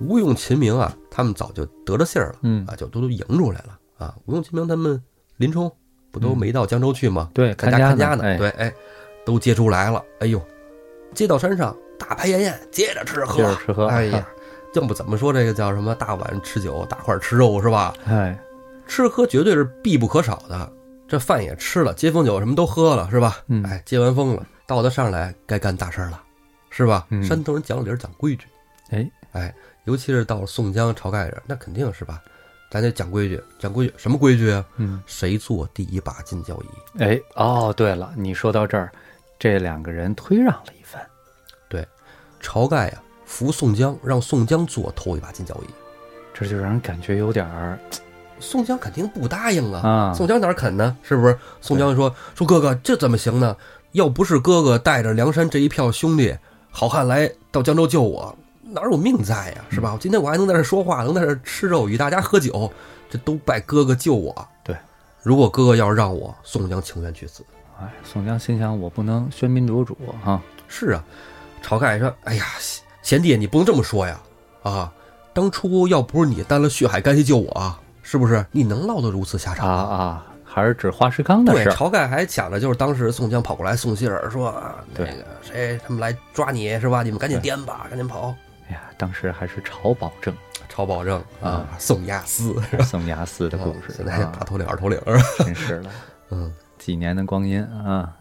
[0.00, 4.14] 吴用、秦明啊，他们早就得了信儿了，嗯啊，就都都迎出来了啊。
[4.26, 5.02] 吴用、秦明他们
[5.36, 5.70] 林冲
[6.10, 7.30] 不都没到江州去吗？
[7.32, 8.72] 对，在看家家看家呢，哎，对，哎，
[9.24, 10.02] 都接出来了。
[10.20, 10.40] 哎呦，
[11.14, 14.26] 接到山上大排宴宴，接着吃喝，接着吃喝哎呀，
[14.74, 17.94] 要不怎么说这个叫什么大碗吃酒，大块吃肉是吧？
[18.06, 18.38] 哎，
[18.86, 20.70] 吃喝绝对是必不可少的。
[21.08, 23.38] 这饭也吃了，接风酒什么都喝了是吧？
[23.48, 26.22] 嗯哎，接完风了，到他上来该干大事儿了，
[26.70, 27.06] 是吧？
[27.10, 28.46] 嗯山东人讲理儿讲规矩，
[28.90, 29.52] 哎，哎，
[29.84, 32.22] 尤其是到了宋江、晁盖这儿，那肯定是吧？
[32.70, 34.64] 咱得讲规矩，讲规矩，什么规矩啊？
[34.76, 37.00] 嗯，谁做第一把金交椅？
[37.02, 38.92] 哎，哦，对了，你说到这儿，
[39.38, 41.04] 这两个人推让了一番，
[41.68, 41.84] 对
[42.40, 45.70] 晁盖呀、扶宋江，让宋江做头一把金交椅。
[46.32, 47.78] 这就让人感觉有点儿
[48.38, 49.80] 宋江肯定不答应啊！
[49.86, 50.96] 啊，宋江哪儿肯呢？
[51.02, 51.36] 是不是？
[51.60, 53.54] 宋江说：“说哥哥，这怎么行呢？
[53.92, 56.34] 要不是哥哥带着梁山这一票兄弟
[56.70, 58.34] 好汉来到江州救我，
[58.72, 59.64] 哪有命在呀？
[59.70, 59.92] 是吧？
[59.92, 62.70] 我今天我还能在这说话，能在这吃肉，与大家喝酒，
[63.08, 64.48] 这都拜哥哥救我。
[64.62, 64.76] 对，
[65.22, 67.44] 如果哥哥要是让我，宋江情愿去死。
[67.80, 71.04] 哎，宋江心想，我不能喧宾夺主啊，是啊，
[71.62, 74.20] 晁盖说：“哎呀，贤贤弟，你不能这么说呀！
[74.62, 74.92] 啊，
[75.32, 78.44] 当初要不是你担了血海干系救我啊，是不是？
[78.52, 87.02] 你能落得如此下场啊啊，还是指花石纲的对，事儿，晁盖还抢着就是当时宋江跑过来送信儿，说啊那个谁他们来抓你是吧？
[87.02, 88.34] 你们赶紧颠吧，赶紧跑。
[88.70, 90.34] 哎呀，当时还是晁保正
[90.72, 92.54] 晁保正啊，宋押司
[92.84, 94.32] 宋押司的故事现在啊。
[94.38, 94.98] 大，头领二头领？
[95.38, 95.90] 真是的，
[96.30, 98.16] 嗯，几年的光阴啊，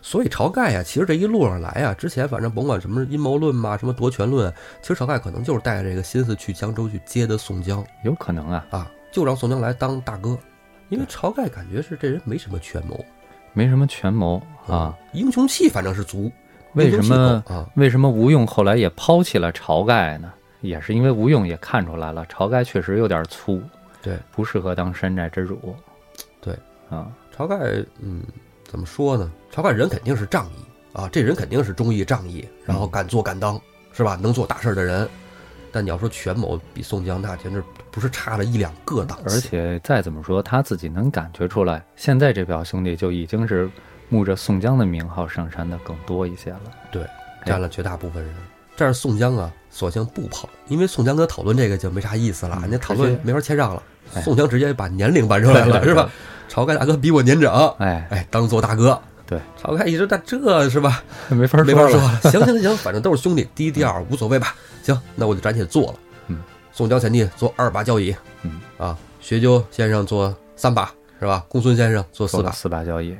[0.00, 7.84] 所以晁盖呀，其实这一路上来啊，之前反正甭管什么阴谋论嘛，什么夺权论，其实晁盖可能就是带着这个心思去江州去接的宋江。
[8.04, 10.38] 有可能啊，啊，就让宋江来当大哥，
[10.90, 13.04] 因为晁盖感觉是这人没什么权谋。
[13.52, 16.30] 没什么权谋啊，，英雄气反正是足，
[16.76, 17.66] 为什么啊？
[17.74, 20.32] 为什么吴用后来也抛弃了晁盖呢？
[20.60, 23.62] 也是因为吴用也看出来了，晁盖确实有点粗，
[24.02, 25.74] 对，不适合当山寨之主。
[26.40, 26.54] 对
[26.88, 27.56] 啊，晁盖，
[28.00, 28.22] 嗯，
[28.64, 29.30] 怎么说呢？
[29.54, 33.60] 晁盖人肯定是仗义啊，这人肯定是忠义仗义，然后敢做敢当，
[33.92, 34.18] 是吧？
[34.20, 35.08] 能做大事儿的人。
[35.72, 43.68] 但你要说权谋比宋江那简直不是差了一两个档次，而且再怎么说，他自己能感觉出来，现在这表兄弟就已经是
[44.08, 46.60] 慕着宋江的名号上山的更多一些了。
[46.90, 47.02] 对
[47.44, 48.32] 占了绝大部分人。
[48.76, 53.82] 这是宋江啊，索性不跑，因为宋江跟他讨论这个就没啥意思了，嗯那讨论没法谦让了。
[54.14, 56.10] 哎宋江直接把年龄搬出来了，是吧？？
[56.48, 59.00] 晁盖大哥比我年长，哎，哎，当做大哥。
[59.26, 61.02] 对，晁盖一直在这是吧？
[61.28, 62.20] 没 法没法说了。
[62.30, 64.54] 行行行，反正都是兄弟，第一第二无所谓吧。
[64.82, 65.94] 行，那我就暂且做了。
[66.28, 66.38] 嗯，
[66.72, 71.44] 宋江前弟做二把交椅，嗯啊，学究先生做三把，是吧？
[71.48, 72.52] 公孙先生做四把。
[72.52, 73.16] 四把交椅，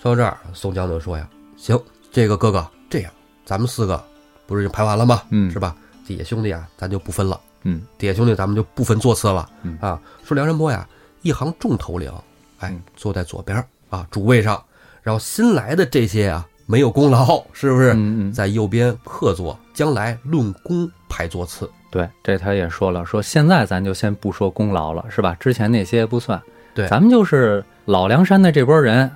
[0.00, 1.78] 说到这儿，宋江就说呀：“行，
[2.12, 3.12] 这个哥哥这样，
[3.44, 4.02] 咱们四个
[4.46, 5.22] 不是已经排完了吗？
[5.30, 5.74] 嗯是吧？
[6.06, 7.38] 底下兄弟啊，咱就不分了。
[7.64, 9.48] 嗯，底下兄弟咱们就不分座次了。
[9.62, 10.86] 嗯啊，说梁山泊呀，
[11.22, 12.12] 一行众头领，
[12.60, 14.62] 哎嗯，坐在左边啊主位上，
[15.02, 17.92] 然后新来的这些啊没有功劳，是不是？
[17.94, 21.68] 嗯嗯，在右边客座，将来论功排座次。
[21.90, 25.34] 对，这他也说了，说现在咱就先不说功劳了，是吧？
[25.40, 26.40] 之前那些不算，
[26.72, 29.10] 对咱们就是老梁山的这波人，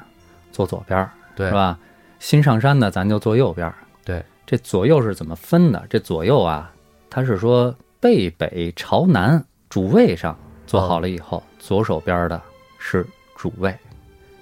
[0.52, 1.78] 坐左边儿，对是吧？
[2.20, 3.74] 新上山的咱就坐右边儿。
[4.04, 5.84] 对，这左右是怎么分的？
[5.88, 6.70] 这左右啊，
[7.10, 12.40] 他是说背北朝南，主位上坐好了以后，左手边的
[12.78, 13.04] 是
[13.36, 13.76] 主位，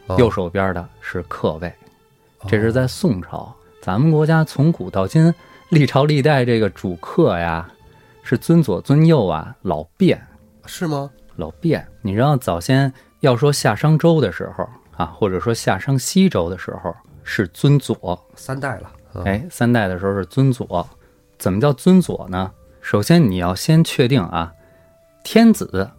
[0.09, 1.73] 哦右手边的是客位。
[2.47, 5.33] 这是在宋朝，咱们国家从古到今，
[5.69, 7.71] 历朝历代这个主客呀，
[8.23, 10.21] 是尊左尊右啊，老变
[10.67, 11.11] 是吗？
[11.37, 11.87] 老变。
[12.03, 14.67] 你知道早先要说夏商周的时候
[15.01, 20.87] 啊，或者说夏商西周的时候是尊左，三代了，嗯，哎，三代的时候是尊左。
[21.39, 22.51] 怎么叫尊左呢？
[22.83, 24.53] 首先你要先确定啊，
[25.25, 25.91] 天子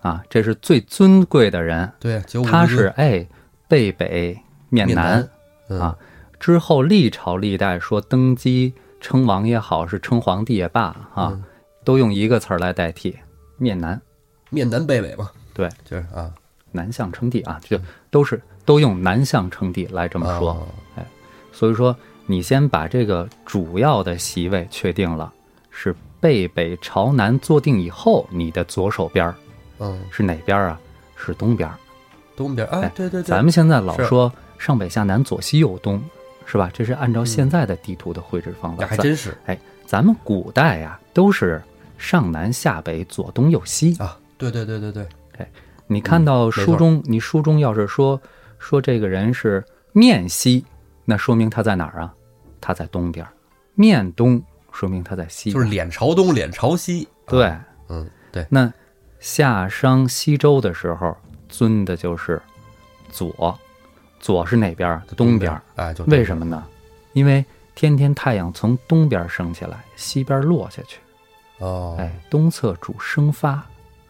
[0.00, 3.26] 啊，这是最尊贵的人，对，他是哎
[3.66, 5.28] 背北面面南。
[5.68, 5.98] 嗯啊
[6.38, 10.82] 之后历朝历代说登基称王也好，是称皇帝也罢
[11.14, 11.42] 啊，嗯
[11.82, 13.16] 都用一个词儿来代替，
[13.56, 14.00] 面南，
[14.50, 16.30] 面南背北嘛，对，就是啊，
[16.76, 17.76] 南向称帝啊，就
[18.10, 20.50] 都是都用南向称帝来这么说。
[20.50, 20.68] 哦
[21.52, 25.32] 所以说，你先把这个主要的席位确定了，
[25.70, 29.34] 是背北朝南坐定以后，你的左手边儿
[29.78, 30.80] 嗯，是哪边儿啊？
[31.16, 31.74] 是东边儿。
[32.36, 35.98] 东边啊哎，对对对，咱们现在老说上北下南左西右东，
[36.44, 36.70] 是吧？
[36.74, 38.82] 这是按照现在的地图的绘制方法。
[38.82, 41.62] 那还真是哎，咱们古代呀、都是
[41.96, 43.96] 上南下北左东右西。
[43.96, 45.06] 啊，对对对对对，
[45.86, 48.20] 你看到书中，你书中要是说
[48.58, 50.64] 说这个人是面西，
[51.04, 52.14] 那说明他在哪儿啊？
[52.60, 53.32] 他在东边儿。
[53.74, 55.52] 面东说明他在西。
[55.52, 57.44] 就是脸朝东，脸朝西，对。
[57.44, 58.72] 啊嗯，对，那
[59.20, 61.16] 夏商西周的时候，
[61.48, 62.42] 尊的就是
[63.10, 63.56] 左，
[64.18, 65.02] 左是哪边儿？
[65.16, 66.66] 东边儿。，哎，就为什么呢？
[67.12, 67.44] 因为
[67.76, 70.98] 天天太阳从东边升起来，西边落下去。
[71.58, 73.64] 哦，哎，东侧主生发，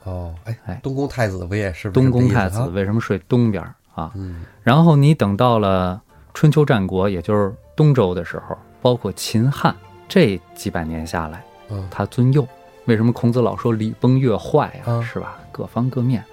[0.06, 3.62] 哦，哎哎东宫太子不也是东宫太子为什么睡东边
[3.94, 4.12] 啊？
[4.14, 6.00] 嗯然后你等到了
[6.32, 9.74] 春秋战国，也就是东周的时候，包括秦汉
[10.08, 12.46] 这几百年下来，嗯他尊右。
[12.86, 14.94] 为什么孔子老说礼崩乐坏啊？
[14.94, 15.38] 啊是吧？
[15.50, 16.24] 各方各面。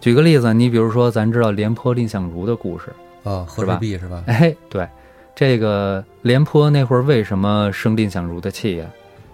[0.00, 2.86] 举个例子，你比如说，咱知道廉颇蔺相如的故事，
[3.24, 4.22] 啊，和氏是吧璧是吧？
[4.26, 4.88] 哎，对，
[5.34, 8.86] 这个廉颇那会儿为什么生蔺相如的气呀？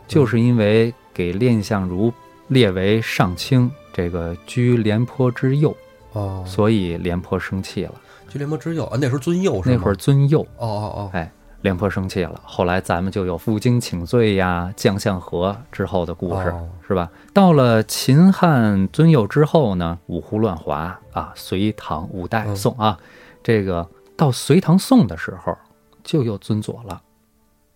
[0.09, 2.13] 就是因为给蔺相如
[2.49, 5.75] 列为上卿，这个居廉颇之右，
[6.13, 7.95] 哦，所以廉颇生气了。
[8.29, 9.77] 居廉颇之右啊，那时候尊右是吗？
[9.77, 12.41] 那会儿尊右，哦哦哦，哎，廉颇生气了。
[12.45, 17.09] 后来咱们就有负荆请罪呀、将相和之后的故事，哦是吧？
[17.33, 22.99] 到了秦汉尊右之后呢，五胡乱华啊，隋唐五代嗯宋啊，
[23.45, 25.57] 这个到隋唐宋的时候
[26.03, 27.01] 就又尊左了。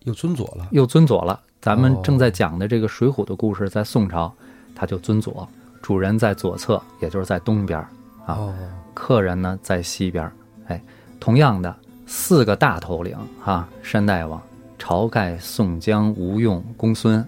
[0.03, 1.39] 又尊左了，又尊左了。
[1.61, 4.33] 咱们哦正在讲的这个《水浒》的故事，在宋朝，
[4.73, 5.47] 他就尊左，
[5.81, 7.87] 主人在左侧，也就是在东边儿
[8.25, 8.53] 啊，哦，
[8.93, 10.31] 客人呢在西边儿。
[10.67, 10.81] 哎，
[11.19, 14.41] 同样的四个大头领哈、山大王、
[14.77, 17.25] 晁盖、宋江、吴用、公孙，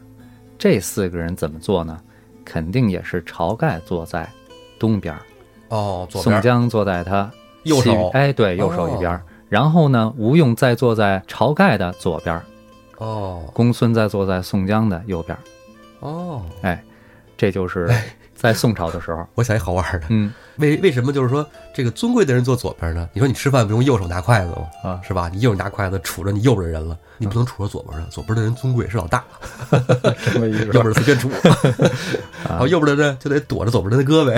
[0.57, 1.99] 这四个人怎么做呢？
[2.43, 4.29] 肯定也是晁盖坐在
[4.77, 5.21] 东边儿，
[5.69, 7.31] 哦，左边宋江坐在他
[7.63, 9.11] 右手哎，对，右手一边。
[9.11, 12.41] 哦然后呢，吴用再坐在晁盖的左边儿，
[12.99, 15.41] 哦公孙再坐在宋江的右边儿。
[15.99, 16.81] 哦，哎，
[17.35, 17.93] 这就是
[18.41, 20.33] 在宋朝的时候，我想一好玩的，嗯。
[20.57, 23.07] 为为什么就是说这个尊贵的人坐左边呢？
[23.13, 24.67] 你说你吃饭不用右手拿筷子吗？
[24.83, 25.29] 啊，是吧？
[25.31, 29.23] 你右手拿筷子杵着你右边的人了，你不能杵着左边的，左边的人尊贵是老大，
[30.17, 31.29] 什么意思右边的随便杵，
[32.49, 34.31] 然后右边的人就得躲着左边的胳膊，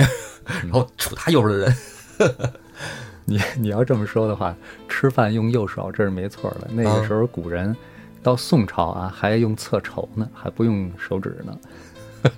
[0.62, 1.76] 然后杵他右边的人。
[3.24, 4.54] 你你要这么说的话，
[4.86, 6.68] 吃饭用右手这是没错的。
[6.72, 7.74] 那个时候古人
[8.22, 12.30] 到宋朝啊，还用侧筹呢，还不用手指呢，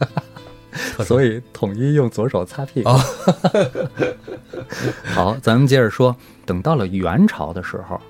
[1.05, 2.91] 所以统一用左手擦屁股。
[2.91, 3.01] 哦
[5.15, 8.01] 好，咱们接着说，等到了元朝的时候，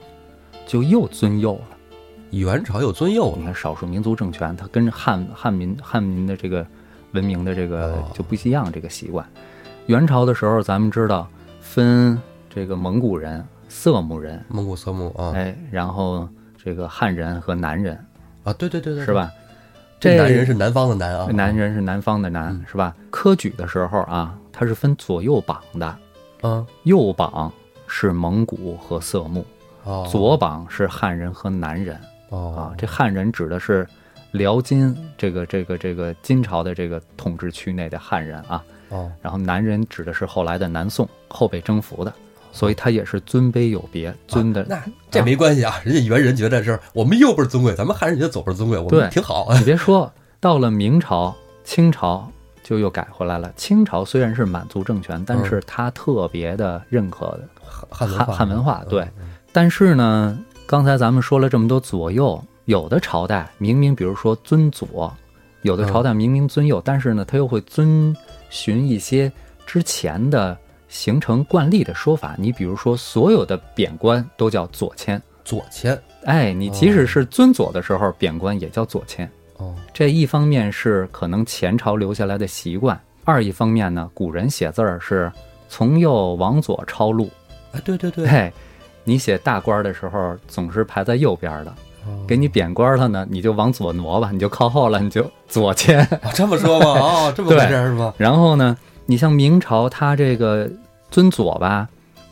[0.66, 1.76] 就又尊右了。
[2.31, 6.66] 元朝又尊右了，你看少数民族政权，它跟汉汉民汉民的这个
[7.12, 9.26] 文明的这个哦就不一样，这个习惯。
[9.87, 11.29] 元朝的时候，咱们知道
[11.61, 16.29] 分这个蒙古人、色目人，蒙古色目啊哎，然后
[16.62, 17.96] 这个汉人和南人，
[18.44, 19.12] 啊，对对对对，是？
[19.12, 19.31] 吧？
[20.06, 22.94] 这男人是南方的南啊，男人是南方的南，是吧？
[23.10, 25.98] 科举的时候啊，它是分左右榜的，
[26.42, 26.66] 嗯。
[26.84, 27.52] 右榜
[27.86, 29.44] 是蒙古和色目，
[29.84, 30.06] 哦。
[30.10, 31.98] 左榜是汉人和南人。
[32.30, 32.54] 哦。
[32.56, 33.86] 啊，这汉人指的是
[34.32, 39.10] 辽金这个这个这个金朝的这个统治区内的汉人啊，哦。
[39.20, 42.12] 然后南人指的是后来的南宋后被征服的，
[42.56, 44.64] 所以他也是尊卑有别，尊的。
[44.66, 49.64] 那这没关系啊，人家元人觉得是我们右边尊贵，咱们汉人觉得左边尊贵，我们对挺好啊你。
[49.64, 52.26] 别说，到了明朝、清朝
[52.62, 53.52] 就又改回来了。
[53.56, 59.02] 清朝虽然是满族政权，但是他特别的认可的汉，汉汉文化，对。
[59.02, 65.10] 嗯但是呢，刚才咱们说了这么多左右，有的朝代明明比如说尊左，
[65.62, 68.14] 有的朝代明明尊右，但是呢，他又会遵
[68.50, 69.32] 循一些
[69.66, 70.54] 之前的
[70.88, 72.35] 形成惯例的说法。
[72.38, 79.31] 你比如说，所有的贬官都叫左迁，左迁哎，你即使是尊左的时候，贬官也叫左迁。
[79.59, 85.33] 哦，这一方面是可能前朝留下来的习惯，二一方面呢，古人写字儿是
[85.68, 87.31] 从右往左抄录，
[87.72, 88.53] 哎，对对对，嘿，
[89.05, 91.72] 你写大官的时候总是排在右边的，
[92.27, 96.05] 给你贬官了呢，你就往左挪吧，你就靠后了，你就左迁。
[96.22, 96.87] 哦这么说吗？
[96.87, 98.12] 哦，这么回事儿 是吧？
[98.18, 100.68] 然后呢，你像明朝，它这个
[101.10, 101.88] 尊左吧，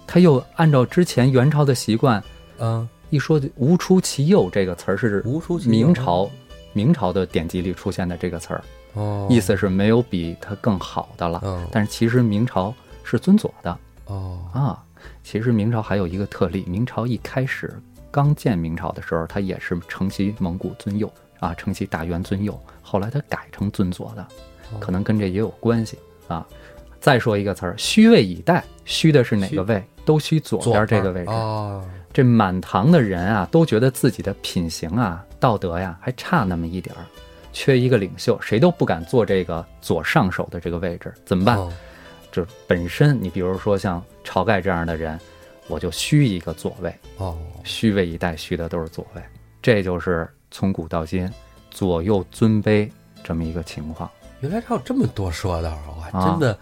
[0.06, 2.22] 它又按照之前元朝的习惯，
[2.58, 6.28] 嗯，一说“无出其右”这个词儿是无出其右明朝
[6.72, 11.40] 明朝的典籍里出现的这个词儿，哦，意思是没有比它更好的了。
[11.44, 14.82] 嗯但是其实明朝是尊左的哦啊。
[15.22, 17.72] 其实明朝还有一个特例，明朝一开始
[18.10, 24.26] 刚建明朝的时候，它也是承袭蒙古尊右啊，承袭大元尊右，后来它改成尊左的，
[24.80, 26.46] 可能跟这也有关系啊。
[27.04, 29.84] 再说一个词儿，虚位以待，虚的是哪个位？
[30.06, 31.30] 都虚左边这个位置。
[31.30, 37.04] 哦，这满堂的人啊，都觉得自己的品行啊、道德呀还差那么一点儿，
[37.52, 41.58] 缺一个领袖，谁都不敢坐这个左上手的这个位置，怎么办？
[41.58, 41.70] 哦
[42.32, 45.20] 这本身你比如说像晁盖这样的人，
[45.68, 49.22] 我就虚一个左位，哦，虚位以待，虚的都是左位，
[49.60, 51.30] 这就是从古到今
[51.70, 52.88] 左右尊卑
[53.22, 54.10] 这么一个情况。
[54.44, 56.58] 原来还有这么多说道啊真的，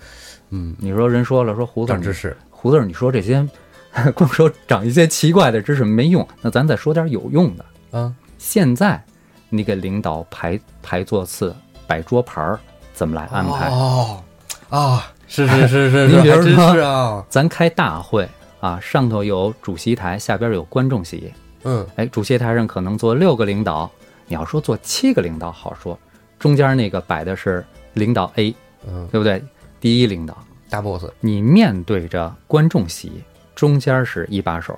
[0.50, 3.44] 嗯，你说人说了说胡子长知识，胡子儿，你说这些
[4.14, 7.64] 光说长一些奇怪的知识没用，那咱再说点有用的。
[7.90, 9.02] 啊，现在
[9.48, 11.52] 你给领导排排座次、
[11.88, 12.60] 摆桌盘儿，
[12.94, 13.68] 怎么来安排？
[13.68, 14.22] 哦
[14.70, 18.28] 啊，是是是是，您是 还真比如说是啊，咱开大会
[18.60, 21.32] 啊，上头有主席台，下边有观众席。
[21.64, 23.90] 嗯，哎，主席台上可能坐六个领导，
[24.28, 25.98] 你要说坐七个领导好说，
[26.42, 28.52] 中间那个摆的是领导 A，
[28.84, 29.40] 嗯，对不对？
[29.78, 30.36] 第一领导，
[30.68, 33.22] 大 boss，你面对着观众席，
[33.54, 34.76] 中间是一把手，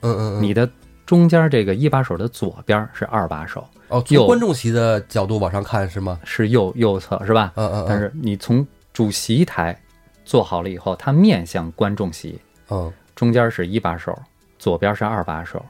[0.00, 0.66] 嗯嗯嗯，你的
[1.04, 4.20] 中间这个一把手的左边是二把手，哦，右。
[4.20, 6.18] 从观众席的角度往上看是吗？
[6.24, 7.52] 是右右侧是吧？
[7.56, 7.86] 嗯嗯，嗯。
[7.86, 9.78] 但是你从主席台
[10.24, 12.90] 坐好了以后，它面向观众席，嗯。
[13.14, 14.18] 中间是一把手，
[14.58, 15.62] 左边是二把手，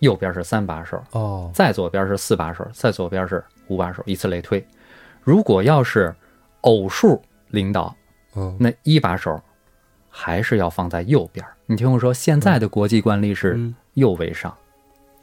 [0.00, 4.64] 右边是三把手，哦，再左边是四把手，再左边是五把手，以此类推。
[5.22, 6.14] 如果要是
[6.62, 7.94] 偶数领导，
[8.34, 9.40] 嗯那一把手
[10.08, 11.44] 还是要放在右边。
[11.66, 14.54] 你听我说，现在的国际惯例是嗯右为上。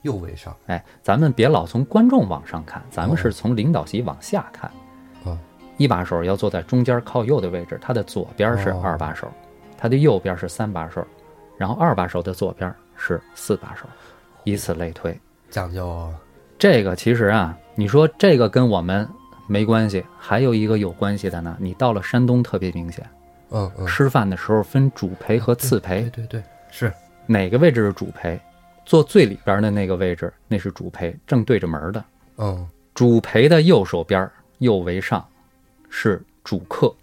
[0.02, 4.70] 右为上，哎，咱们别老从观众往上看，咱们是从领导席往下看。
[5.24, 5.40] 哦
[5.78, 9.32] 一把手要坐在中间靠右的位置，他的左边是哦二把手，
[9.78, 11.08] 他的右边是三把手，
[11.58, 13.86] 然后二把手的左边是四把手，
[14.44, 15.18] 以此类推。
[15.50, 16.14] 讲究啊，
[16.64, 19.06] 这个其实啊，你说这个跟我们
[19.48, 21.58] 没关系，还有一个有关系的呢。
[21.60, 23.06] 你到了山东特别明显，
[23.50, 26.90] 嗯嗯，吃饭的时候分主陪和次陪对，对对，是，
[27.26, 28.40] 哪个位置是主陪？
[28.86, 32.02] 坐最里边的那个位置，那是主陪，正对着门的。
[32.38, 35.22] 嗯，主陪的右手边，右为上，
[35.90, 36.96] 是主客；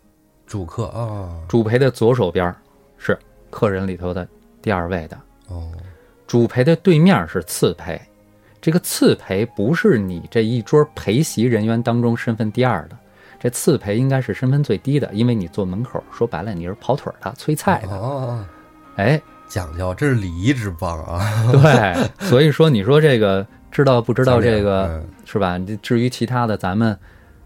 [0.47, 2.51] 主客啊，主陪的左手边
[2.97, 3.15] 是
[3.51, 4.27] 客人里头的
[4.63, 5.19] 第二位的。
[5.49, 5.71] 哦，
[6.27, 8.01] 主陪的对面是次陪，
[8.61, 12.97] 这个次陪不是你这一桌陪席人员当中身份第二的，
[13.39, 17.97] 这次陪应该是身份最低的，因为你坐门口，说白了你是跑腿儿的、催菜的。
[17.97, 18.45] 哦，
[18.97, 21.21] 哎，讲究，这是礼仪之邦啊，
[21.51, 25.59] 对，所以说你说这个知道不知道这个嗯是吧？
[25.81, 26.97] 至于其他的，咱们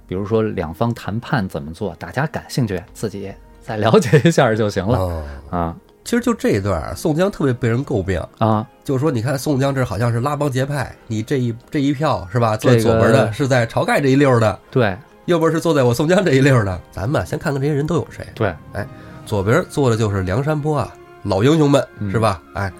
[0.09, 8.67] 比如说两方谈判怎么做，大家感兴趣自己再了解一下就行了哦，啊其实就这一段儿，宋江特别被人诟病，啊！
[8.85, 12.57] 就是说，你看宋江这好像是拉帮结派，你这一这一票是吧？
[12.57, 16.79] 坐在左边的是在晁盖这一溜儿的，对右边是坐在我宋江这一溜儿的。
[16.91, 18.27] 咱们啊先看看这些人都有谁。
[18.35, 18.87] 对，哎
[19.25, 22.43] 左边坐的就是梁山泊啊，老英雄们嗯是吧？
[22.55, 22.71] 哎，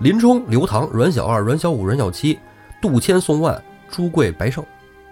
[0.00, 2.38] 林冲、刘唐、阮小二、阮小五、阮小七、
[2.82, 3.58] 杜迁、宋万、
[3.90, 4.62] 朱贵、白胜，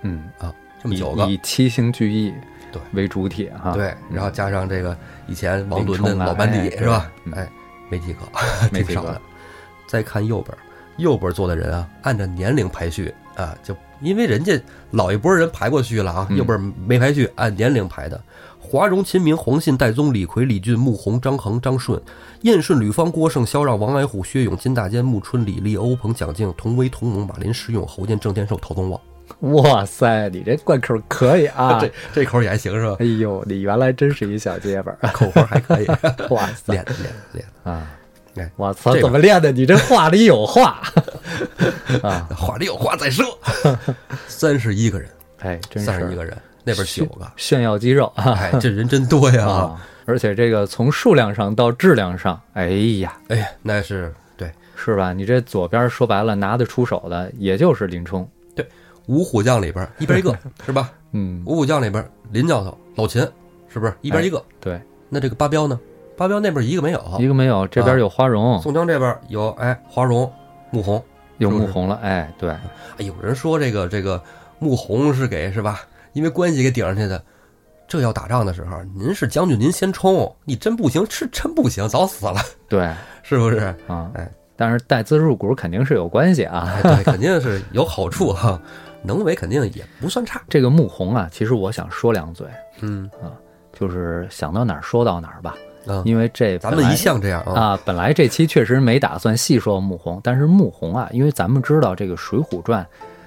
[0.03, 0.53] 嗯，啊
[0.83, 1.25] 这么九个。
[1.27, 2.35] 以七星聚义
[2.70, 4.95] 对为主体哈，对，然后加上这个
[5.27, 7.11] 以前王伦的老班底哎是吧？
[7.35, 7.49] 哎，
[7.99, 8.20] 没几个，
[8.72, 9.20] 没几个挺少的。
[9.86, 10.57] 再看右边，
[10.97, 14.59] 右边坐的人啊，按照年龄排序啊，就因为人家
[14.93, 18.18] 老一波人排过序了啊，嗯右边没排序，按年龄排的。
[18.59, 22.01] 华容、秦明、黄信、戴宗、李逵、李俊、穆弘、张衡、张顺、
[22.40, 28.99] 燕顺、吕方、郭盛、萧让、王矮虎、薛勇、金大坚、穆春、李立、欧鹏、蒋敬、童威、童猛、马林、石勇、侯健、郑天寿、陶宗旺。
[29.53, 31.78] 哇塞，你这贯口可以啊！
[31.83, 32.97] 这这口也还行是吧？
[33.01, 35.87] 哎呦，你原来真是一小结巴， 口活还可以，
[36.30, 37.47] 哇塞练练练。
[37.64, 37.91] 啊
[38.37, 38.51] 哎！
[38.57, 39.53] 我操，怎么练的？
[39.53, 40.80] 你这话里有话
[42.03, 42.26] 啊！
[42.35, 43.26] 话里有话再说。
[44.26, 45.09] 三十一个人，
[45.41, 47.30] 哎，真是三十一个人，那边九个。
[47.37, 48.33] 炫耀肌肉啊！
[48.41, 49.47] 哎，这人真多呀！
[49.47, 55.12] 啊而且这个从数量上到质量上，哎呀，哎呀，那是对是吧？
[55.12, 58.28] 你这左边说白了拿得出手的，也就是林冲。
[59.07, 60.92] 五虎将里边一边一个 是吧？
[61.12, 63.20] 嗯，五虎将里边林教头、老秦
[63.68, 64.42] 是不是一边一个？
[64.61, 65.78] 对，那这个八彪呢？
[66.16, 70.30] 八彪那边一个没有，一个没有，这边有花荣，宋江这边有哎花荣、
[70.70, 71.03] 穆弘。
[71.38, 71.98] 有穆弘了。
[72.03, 72.61] 哎，对，哎，
[72.98, 74.22] 有人说这个这个
[74.61, 75.80] 穆弘是给是吧？
[76.12, 77.20] 因为关系给顶上去的。
[77.88, 82.36] 这要打仗的时候，您是将军，您先冲，你真不行，是真不行，早死了，
[82.68, 82.88] 对
[83.22, 83.74] 是不是？
[83.88, 86.72] 啊，哎，但是带资入股肯定是有关系啊。
[86.76, 88.61] 哎，对，肯定是有好处哈、
[89.03, 90.40] 能为肯定也不算差。
[90.48, 92.46] 这个穆弘啊，其实我想说两嘴，
[92.80, 93.11] 嗯
[93.72, 97.53] 就是想到哪儿说到哪儿吧，嗯，因为这咱们一向这样啊。
[97.61, 102.84] 啊，本来这期确实没打算细说穆弘，但是穆弘啊，因为咱们知道这个《水浒传》，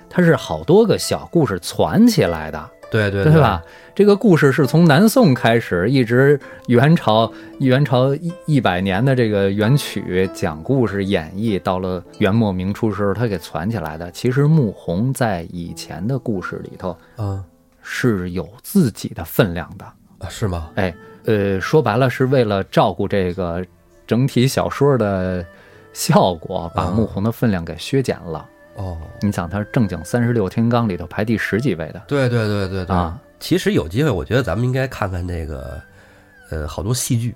[0.10, 3.62] 它是好多个小故事攒起来的，对对对吧？
[3.94, 14.10] 这个故事是从南宋开始，一直元朝元朝一一百年的这个元曲讲故事演绎，到了元末明初时候，他给攒起来的。
[14.12, 17.44] 其实穆弘在以前的故事里头啊
[17.82, 19.86] 是有自己的分量的。
[20.20, 20.72] 啊，是吗？
[20.76, 20.94] 哎，
[21.26, 23.66] 呃，说白了是为了照顾这个
[24.08, 25.46] 整体小说的
[25.94, 28.46] 效果，把啊穆弘的分量给削减了。
[28.76, 33.20] 哦，你想，他是正经三十六天罡里头排第十几位的对对对对对啊。
[33.40, 35.82] 其实有机会，我觉得咱们应该看看那个，
[36.50, 37.36] 呃，好多戏剧，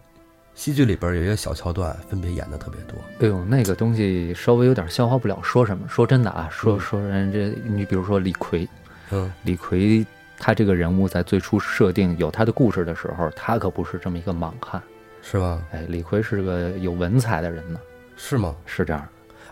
[0.55, 2.97] 戏剧里边有一个小桥段，分别演的特别多。
[3.19, 5.39] 哎呦，那个东西稍微有点消化不了。
[5.41, 5.87] 说什么？
[5.87, 8.67] 说真的啊，说嗯说人这，你比如说李逵，
[9.11, 10.05] 嗯李逵
[10.37, 14.81] 他这个人物在最初设定有他的故事的时候，他可不是这么一个莽汉。
[15.21, 15.61] 是吧？
[15.71, 17.79] 哎，李逵是个有文采的人呢，
[18.15, 18.55] 是吗？
[18.65, 19.05] 是这样。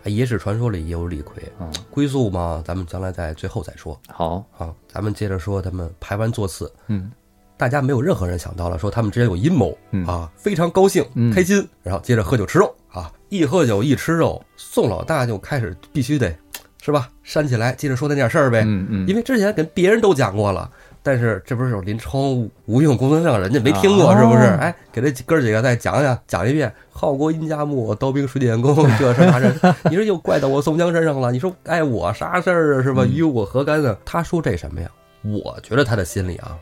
[0.07, 4.73] 哎，野史传说里也有李逵，嗯，归宿嘛，咱们将来在最后再说好，啊。
[4.87, 7.11] 咱们接着说他们排完座次，嗯
[7.57, 16.33] 大家没有任何人想到了说他们之间有阴谋嗯啊，非常高兴嗯开心，然后接着喝酒吃肉啊，一喝酒一吃肉，宋老大就开始必须得
[16.81, 20.71] 是吧煽起来，接着说那点事儿呗，嗯嗯，因为之前跟别人都讲过了。
[21.07, 24.43] 但是这不是有林冲、吴用、公孙胜，人家没听过，啊是不是？
[24.59, 26.69] 哎，给这哥几个再讲讲，讲一遍。
[26.91, 31.31] 好国殷家木，刀兵水点工，这事那事， 你说又怪到我宋江身上了。
[31.31, 32.83] 你说碍我啥事儿啊？
[32.83, 33.03] 是吧？
[33.05, 33.97] 嗯与我何干呢？
[34.03, 34.89] 他说这什么呀？
[35.21, 36.57] 我觉得他的心里啊，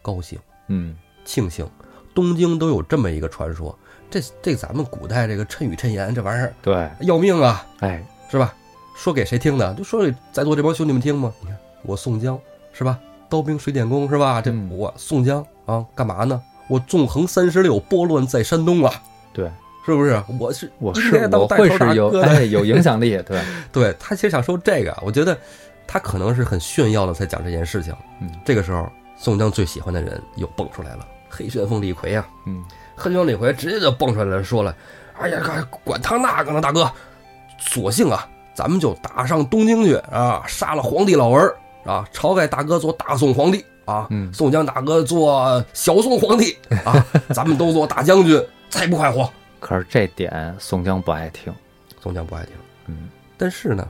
[0.00, 0.38] 高兴、
[0.68, 0.94] 嗯
[1.24, 1.68] 庆幸。
[2.14, 3.76] 东京都有这么一个传说，
[4.08, 8.54] 这这咱们古代这个谶语谶言这玩意儿对，要命啊，哎，是吧？
[8.94, 9.74] 说给谁听的？
[9.74, 11.32] 就说给在座这帮兄弟们听吗？
[11.40, 12.38] 你看我宋江
[12.72, 12.96] 是吧？
[13.28, 14.40] 刀兵水电工是吧？
[14.40, 16.40] 这嗯我宋江啊，干嘛呢？
[16.68, 18.92] 我纵横三十六，拨乱在山东啊，
[19.32, 19.50] 对，
[19.86, 20.22] 是不是？
[20.38, 22.12] 我是我是我会是有
[22.46, 23.40] 有影响力，对，
[23.72, 25.36] 对他其实想说这个，我觉得
[25.86, 27.94] 他可能是很炫耀的在讲这件事情。
[28.20, 32.26] 嗯这个时候，宋江最喜欢的人又蹦出来了，黑旋风李逵啊。
[32.46, 32.62] 嗯
[32.96, 34.74] 黑旋风李逵直接就蹦出来了，说了
[35.18, 36.90] ：“哎呀，管管他那个呢，大哥，
[37.58, 47.04] 索性啊，咱们就打上东京去啊，杀了皇帝老儿啊，晁盖大哥做大宋皇帝啊，嗯宋江大哥做小宋皇帝啊，
[47.34, 49.30] 咱们都做大将军，再不快活。
[49.60, 51.52] 可是这点宋江不爱听，
[52.02, 52.52] 宋江不爱听，
[52.86, 53.88] 嗯但是呢，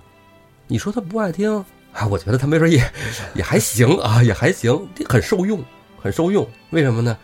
[0.66, 2.82] 你说他不爱听啊，我觉得他没准也
[3.34, 5.62] 也还行啊，也还行，很受用，
[6.00, 6.46] 很受用。
[6.70, 7.16] 为什么呢？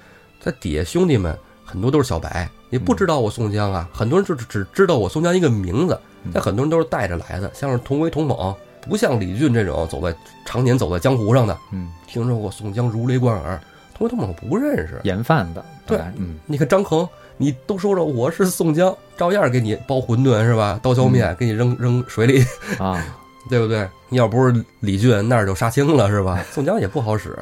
[0.42, 8.54] 他底下兄弟们很多都是小白，也不知道我宋江啊，很多人就只知道我宋江一个名字，嗯但很多人都是带着来的，像是同威同猛，
[8.88, 13.60] 不像李俊这种走在常年走在江湖上的，嗯，听说过宋江如雷贯耳，
[13.94, 15.00] 同威同猛不认识。
[15.04, 20.78] 盐贩子，对嗯你看张衡，你都说了我是宋江，照样给你包馄饨是吧？
[20.82, 22.44] 刀削面给你扔扔水里，
[22.78, 23.02] 啊，
[23.48, 23.88] 对不对？
[24.10, 26.44] 要不是李俊，那儿就杀青了是吧？
[26.52, 27.36] 宋江也不好使，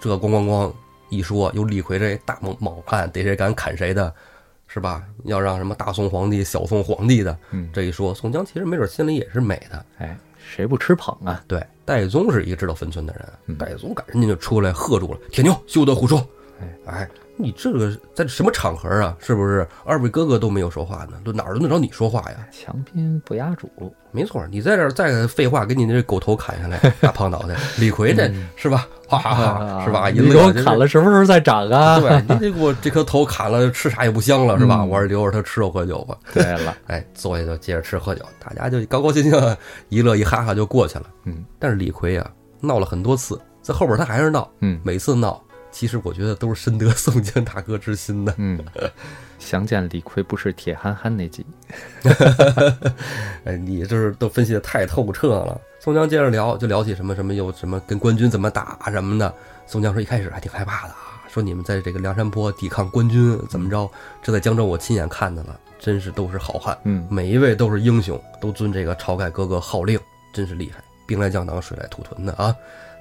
[0.00, 0.72] 这咣咣咣
[1.08, 4.12] 一说，有李逵这大猛猛汉，逮谁敢砍谁的，
[4.66, 5.02] 是吧？
[5.24, 9.84] 要让什么大宋皇帝、小宋皇帝的，嗯，这一说，宋江其实没准心里也是美的。
[9.98, 10.16] 哎，
[10.54, 11.42] 谁不吃捧啊？
[11.48, 16.22] 对，戴宗是一个知道分寸的人，嗯戴宗赶人家就出来喝住了：“铁牛，休得胡说！”
[16.60, 17.10] 哎哎，
[17.42, 19.16] 你这个在什么场合啊？
[19.20, 19.66] 是不是？
[19.84, 22.46] 二位哥哥都没有说话呢，都哪儿轮得着你说话呀？
[22.52, 23.68] 强宾不压主，
[24.12, 28.86] 没错，你在这儿再废话，给你那狗头砍下来， 大胖脑袋，李逵这、嗯是吧？
[29.08, 30.08] 哈哈哈，是吧？
[30.10, 31.98] 一你给乐就是我砍了，什么时候再长啊？
[32.00, 34.76] 对， 你得给我这颗头砍了，吃啥也不香了，是吧？
[34.80, 36.16] 嗯我是留着他吃肉喝酒吧。
[36.32, 39.56] 对了， 哎，坐下就接着吃喝酒，大家就高高兴兴
[39.88, 41.06] 一乐一哈哈就过去了。
[41.24, 42.30] 嗯但是李逵啊，
[42.60, 48.32] 闹了很多次，在后边他还是闹，嗯每次闹，其实我觉得都是深得宋江大哥之心的。
[48.36, 48.62] 嗯，
[49.38, 51.44] 相见李逵不是铁憨憨那集，
[53.44, 55.60] 哎，你这是都分析的太透彻了。
[55.80, 59.34] 宋江接着聊，就聊起什么什么又什么跟官军怎么打什么的。
[59.66, 63.90] 宋江说一开始还挺害怕的啊，说你们在这个梁山泊抵抗官军怎么着？
[64.22, 69.98] 这在江州我亲眼看见了，真是都是好汉，嗯，每一位都是英雄，都遵这个晁盖哥哥号令，
[70.32, 72.54] 真是厉害，兵来将挡，水来土屯的啊！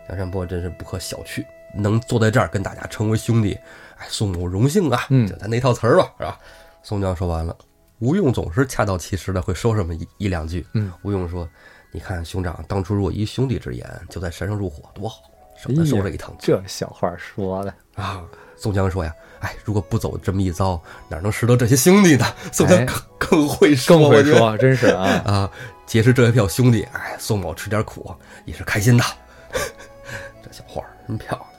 [0.08, 1.46] 梁山泊真是不可小觑，
[1.76, 3.58] 能坐在这儿跟大家成为兄弟，
[3.98, 5.06] 哎，宋某荣幸啊！
[5.10, 6.38] 嗯就咱那套词儿吧，是吧？
[6.84, 7.56] 宋江说完了，
[8.00, 10.66] 吴用总是恰到其时的会说这么一一两句。
[10.74, 11.48] 嗯，吴用说
[11.92, 15.24] ：“你看兄长当初若依兄弟之言，就在山上入伙，多好，
[15.56, 18.24] 省得受这一趟气这小话说的，啊。”
[18.58, 19.12] 宋江说呀
[19.42, 25.52] ：“哎，如果不走这么一遭，哪能识得这些兄弟呢？”宋江哎更更会说，更会说，真是啊， 啊，
[25.88, 28.14] 结识这一票兄弟，哎，宋某吃点苦
[28.46, 29.04] 也是开心的。
[30.44, 31.51] 这小话真漂亮。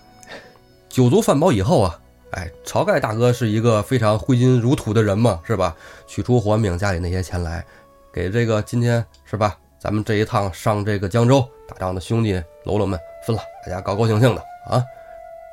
[0.92, 1.98] 酒足饭饱以后啊，
[2.32, 5.74] 哎，晁盖大哥是一个非常挥金如土的人嘛，是吧？
[6.06, 7.64] 取出还命家里那些钱来，
[8.12, 9.56] 给这个今天是吧？
[9.78, 12.34] 咱们这一趟上这个江州打仗的兄弟
[12.64, 14.84] 喽啰们分了，大家高高兴兴的啊！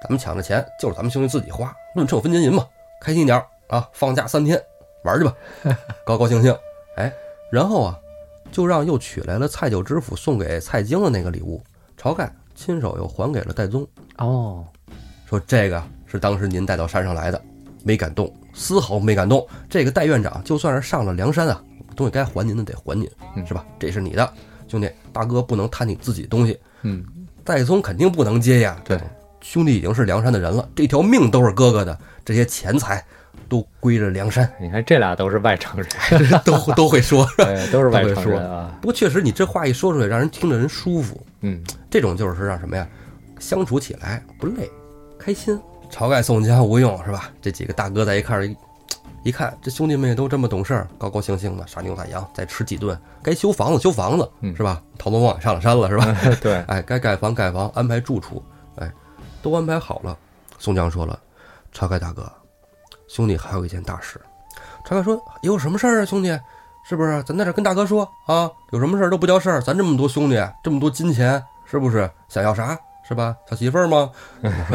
[0.04, 2.68] 咱们抢的钱就是咱们兄弟自己花，论秤分金银嘛，
[3.00, 3.88] 开心点儿啊！
[3.94, 4.62] 放假三天
[5.06, 5.34] 玩去吧，
[6.06, 6.54] 高高兴兴。
[6.98, 7.10] 哎，
[7.50, 7.98] 然后啊，
[8.52, 11.64] 就让又取来了蔡九知府送给蔡京的那个礼物，
[11.98, 13.88] 晁盖亲手又还给了戴宗，
[14.18, 14.66] 哦，
[15.30, 17.40] 说这个是当时您带到山上来的，
[17.84, 19.46] 没敢动，丝毫没敢动。
[19.70, 21.62] 这个戴院长就算是上了梁山啊，
[21.96, 23.64] 东西该还您的得还您，嗯是吧？
[23.78, 24.34] 这是你的，
[24.68, 26.60] 兄弟，大哥不能贪你自己东西。
[26.82, 27.06] 嗯，
[27.44, 29.00] 戴宗肯定不能接呀，对，
[29.42, 33.06] 兄弟已经是梁山的人了，这条命都是哥哥的，这些钱财
[33.48, 37.24] 都归着梁山，你看这俩都是外城人， 都都会说。
[37.38, 41.24] 对，都是外城人啊，不过确实，你这话一说出来，让人听着人舒服。
[41.42, 42.88] 嗯，这种就是让什么呀？
[43.38, 44.70] 相处起来不累，
[45.20, 45.62] 开心。
[45.92, 47.30] 晁盖、宋江、吴用是吧？
[47.42, 48.56] 这几个大哥在一块儿一
[49.24, 52.98] 一看，这兄弟们也都这么懂事儿，高高兴兴的杀牛宰羊，再吃几顿。
[53.22, 54.82] 该修房子修房子，嗯是吧？
[54.98, 56.16] 陶龙王上了山了是吧？
[56.42, 58.42] 对，哎，该盖房盖房，安排住处，
[58.76, 58.90] 哎，
[59.42, 60.18] 都安排好了。
[60.58, 61.20] 宋江说了
[61.74, 62.32] ：“晁盖大哥，
[63.08, 64.20] 兄弟还有一件大事。”
[64.86, 66.38] 晁盖说：“有什么事儿啊，兄弟？
[66.88, 67.22] 是不是？
[67.24, 69.62] 咱在这跟大哥说啊，有什么事儿都不叫事儿。
[69.62, 72.10] 咱这么多兄弟，这么多金钱，是不是？
[72.28, 72.78] 想要啥？
[73.10, 73.36] 是吧？
[73.50, 74.12] 小媳妇儿吗？”：“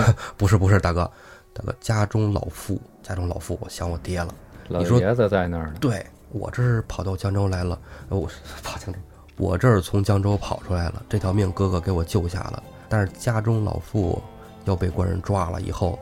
[0.36, 1.08] 不是，不是，大哥，
[1.52, 4.34] 大哥，家中老妇，家中老妇，我想我爹了。
[4.68, 7.78] 老你说爷子在那儿呢，对我这是跑到江州来了，
[8.08, 8.98] 呃我是跑江州，
[9.36, 14.20] 我这儿从江州跑出来了，这条命哥哥给我救下了，但是家中老妇
[14.64, 15.96] 要被官人抓了以后，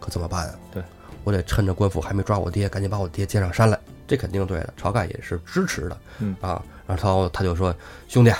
[0.00, 0.54] 可怎么办啊？
[0.72, 0.82] 对，
[1.24, 4.72] 我得趁着官府还没抓我爹，赶紧把我爹接上山来，这肯定对的。
[4.80, 7.74] 晁盖也是支持的，嗯啊，然后他就说，
[8.08, 8.32] 兄弟，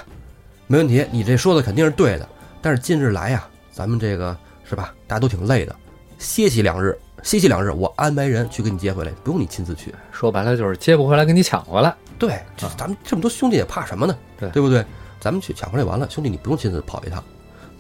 [0.69, 2.29] 没问题，你这说的肯定是对的，
[2.61, 5.75] 但是近日来呀，咱们这个是吧，大家都挺累的，
[6.19, 6.99] 歇息两日。
[7.23, 9.93] 歇息两日，我安排人去给你接回来，不用你亲自去。
[10.13, 14.17] 说白了就是接不回来，给你抢回来，对，这咱们这么多兄弟也怕什么呢？
[14.39, 14.85] 对对不对？
[15.19, 17.25] 咱们去抢回来完了，兄弟你不用亲自跑一趟。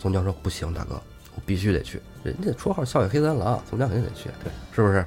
[0.01, 1.01] 宋江说不行，大哥，
[1.35, 2.01] 我必须得去。
[2.24, 5.05] 人家绰号笑语黑三郎，宋江肯定得去，对，是不是？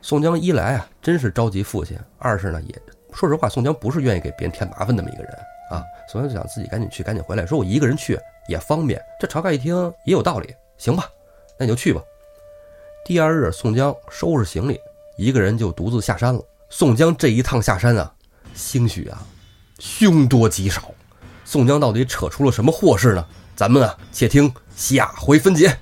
[0.00, 2.74] 宋江一来啊，真是着急父亲；二是呢，也
[3.12, 5.32] 说实话，宋江不是愿意给别人添麻烦那么一个人
[5.72, 5.82] 啊。
[6.08, 8.18] 宋江就想自己赶紧去，赶紧回来，说我一个人去
[8.48, 9.00] 也方便。
[9.18, 11.08] 这晁盖一听也有道理，行吧，
[11.58, 12.02] 那你就去吧。
[13.04, 14.78] 第二日，宋江收拾行李，
[15.16, 16.40] 一个人就独自下山了。
[16.68, 18.12] 宋江这一趟下山啊，
[18.54, 19.22] 兴许啊，
[19.78, 20.90] 凶多吉少。
[21.44, 23.26] 宋江到底扯出了什么祸事呢？
[23.56, 25.76] 咱们啊，且听下回分解。